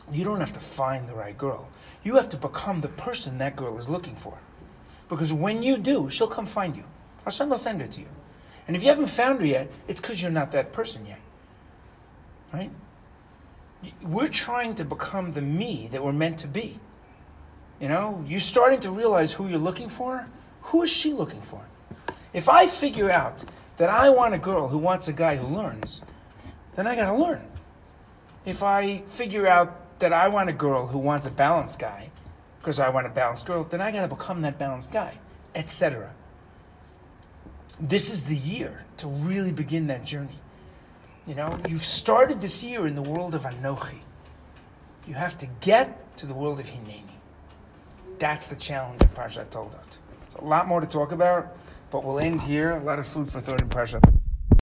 You 0.09 0.23
don't 0.23 0.39
have 0.39 0.53
to 0.53 0.61
find 0.61 1.09
the 1.09 1.15
right 1.15 1.37
girl. 1.37 1.67
You 2.01 2.15
have 2.15 2.29
to 2.29 2.37
become 2.37 2.79
the 2.79 2.87
person 2.87 3.39
that 3.39 3.57
girl 3.57 3.77
is 3.77 3.89
looking 3.89 4.15
for. 4.15 4.37
Because 5.09 5.33
when 5.33 5.63
you 5.63 5.77
do, 5.77 6.09
she'll 6.09 6.27
come 6.29 6.45
find 6.45 6.77
you. 6.77 6.85
Hashem 7.25 7.49
will 7.49 7.57
send 7.57 7.81
her 7.81 7.87
to 7.87 7.99
you. 7.99 8.07
And 8.67 8.77
if 8.77 8.83
you 8.83 8.87
haven't 8.87 9.07
found 9.07 9.41
her 9.41 9.45
yet, 9.45 9.69
it's 9.89 9.99
because 9.99 10.21
you're 10.21 10.31
not 10.31 10.53
that 10.53 10.71
person 10.71 11.05
yet. 11.05 11.19
Right? 12.53 12.71
We're 14.03 14.27
trying 14.27 14.75
to 14.75 14.85
become 14.85 15.31
the 15.31 15.41
me 15.41 15.89
that 15.91 16.03
we're 16.03 16.13
meant 16.13 16.37
to 16.39 16.47
be. 16.47 16.79
You 17.79 17.87
know, 17.87 18.23
you're 18.27 18.39
starting 18.39 18.79
to 18.81 18.91
realize 18.91 19.33
who 19.33 19.47
you're 19.47 19.57
looking 19.57 19.89
for. 19.89 20.27
Who 20.63 20.83
is 20.83 20.89
she 20.89 21.13
looking 21.13 21.41
for? 21.41 21.61
If 22.33 22.47
I 22.47 22.67
figure 22.67 23.11
out 23.11 23.43
that 23.77 23.89
I 23.89 24.09
want 24.09 24.35
a 24.35 24.37
girl 24.37 24.67
who 24.67 24.77
wants 24.77 25.07
a 25.07 25.13
guy 25.13 25.37
who 25.37 25.47
learns, 25.47 26.01
then 26.75 26.85
I 26.85 26.95
gotta 26.95 27.17
learn. 27.17 27.41
If 28.45 28.61
I 28.61 28.99
figure 28.99 29.47
out 29.47 29.99
that 29.99 30.13
I 30.13 30.27
want 30.27 30.49
a 30.49 30.53
girl 30.53 30.87
who 30.87 30.99
wants 30.99 31.25
a 31.25 31.31
balanced 31.31 31.79
guy, 31.79 32.11
because 32.59 32.79
I 32.79 32.89
want 32.89 33.07
a 33.07 33.09
balanced 33.09 33.47
girl, 33.47 33.63
then 33.63 33.81
I 33.81 33.91
gotta 33.91 34.07
become 34.07 34.41
that 34.43 34.59
balanced 34.59 34.91
guy, 34.91 35.17
etc. 35.55 36.11
This 37.79 38.11
is 38.11 38.25
the 38.25 38.37
year 38.37 38.85
to 38.97 39.07
really 39.07 39.51
begin 39.51 39.87
that 39.87 40.05
journey. 40.05 40.40
You 41.27 41.35
know, 41.35 41.59
you've 41.69 41.85
started 41.85 42.41
this 42.41 42.63
year 42.63 42.87
in 42.87 42.95
the 42.95 43.01
world 43.01 43.35
of 43.35 43.43
Anochi. 43.43 43.99
You 45.07 45.13
have 45.13 45.37
to 45.37 45.47
get 45.59 46.17
to 46.17 46.25
the 46.25 46.33
world 46.33 46.59
of 46.59 46.67
Hineni. 46.67 47.03
That's 48.17 48.47
the 48.47 48.55
challenge 48.55 49.01
of 49.03 49.13
Parshat 49.13 49.47
Toldot. 49.49 49.97
It's 50.25 50.35
a 50.35 50.43
lot 50.43 50.67
more 50.67 50.81
to 50.81 50.87
talk 50.87 51.11
about. 51.11 51.55
But 51.91 52.03
we'll 52.03 52.19
end 52.19 52.41
here. 52.41 52.71
A 52.71 52.83
lot 52.83 52.99
of 52.99 53.05
food 53.05 53.27
for 53.29 53.39
thought 53.39 53.61
in 53.61 53.69
Parsha. 53.69 54.20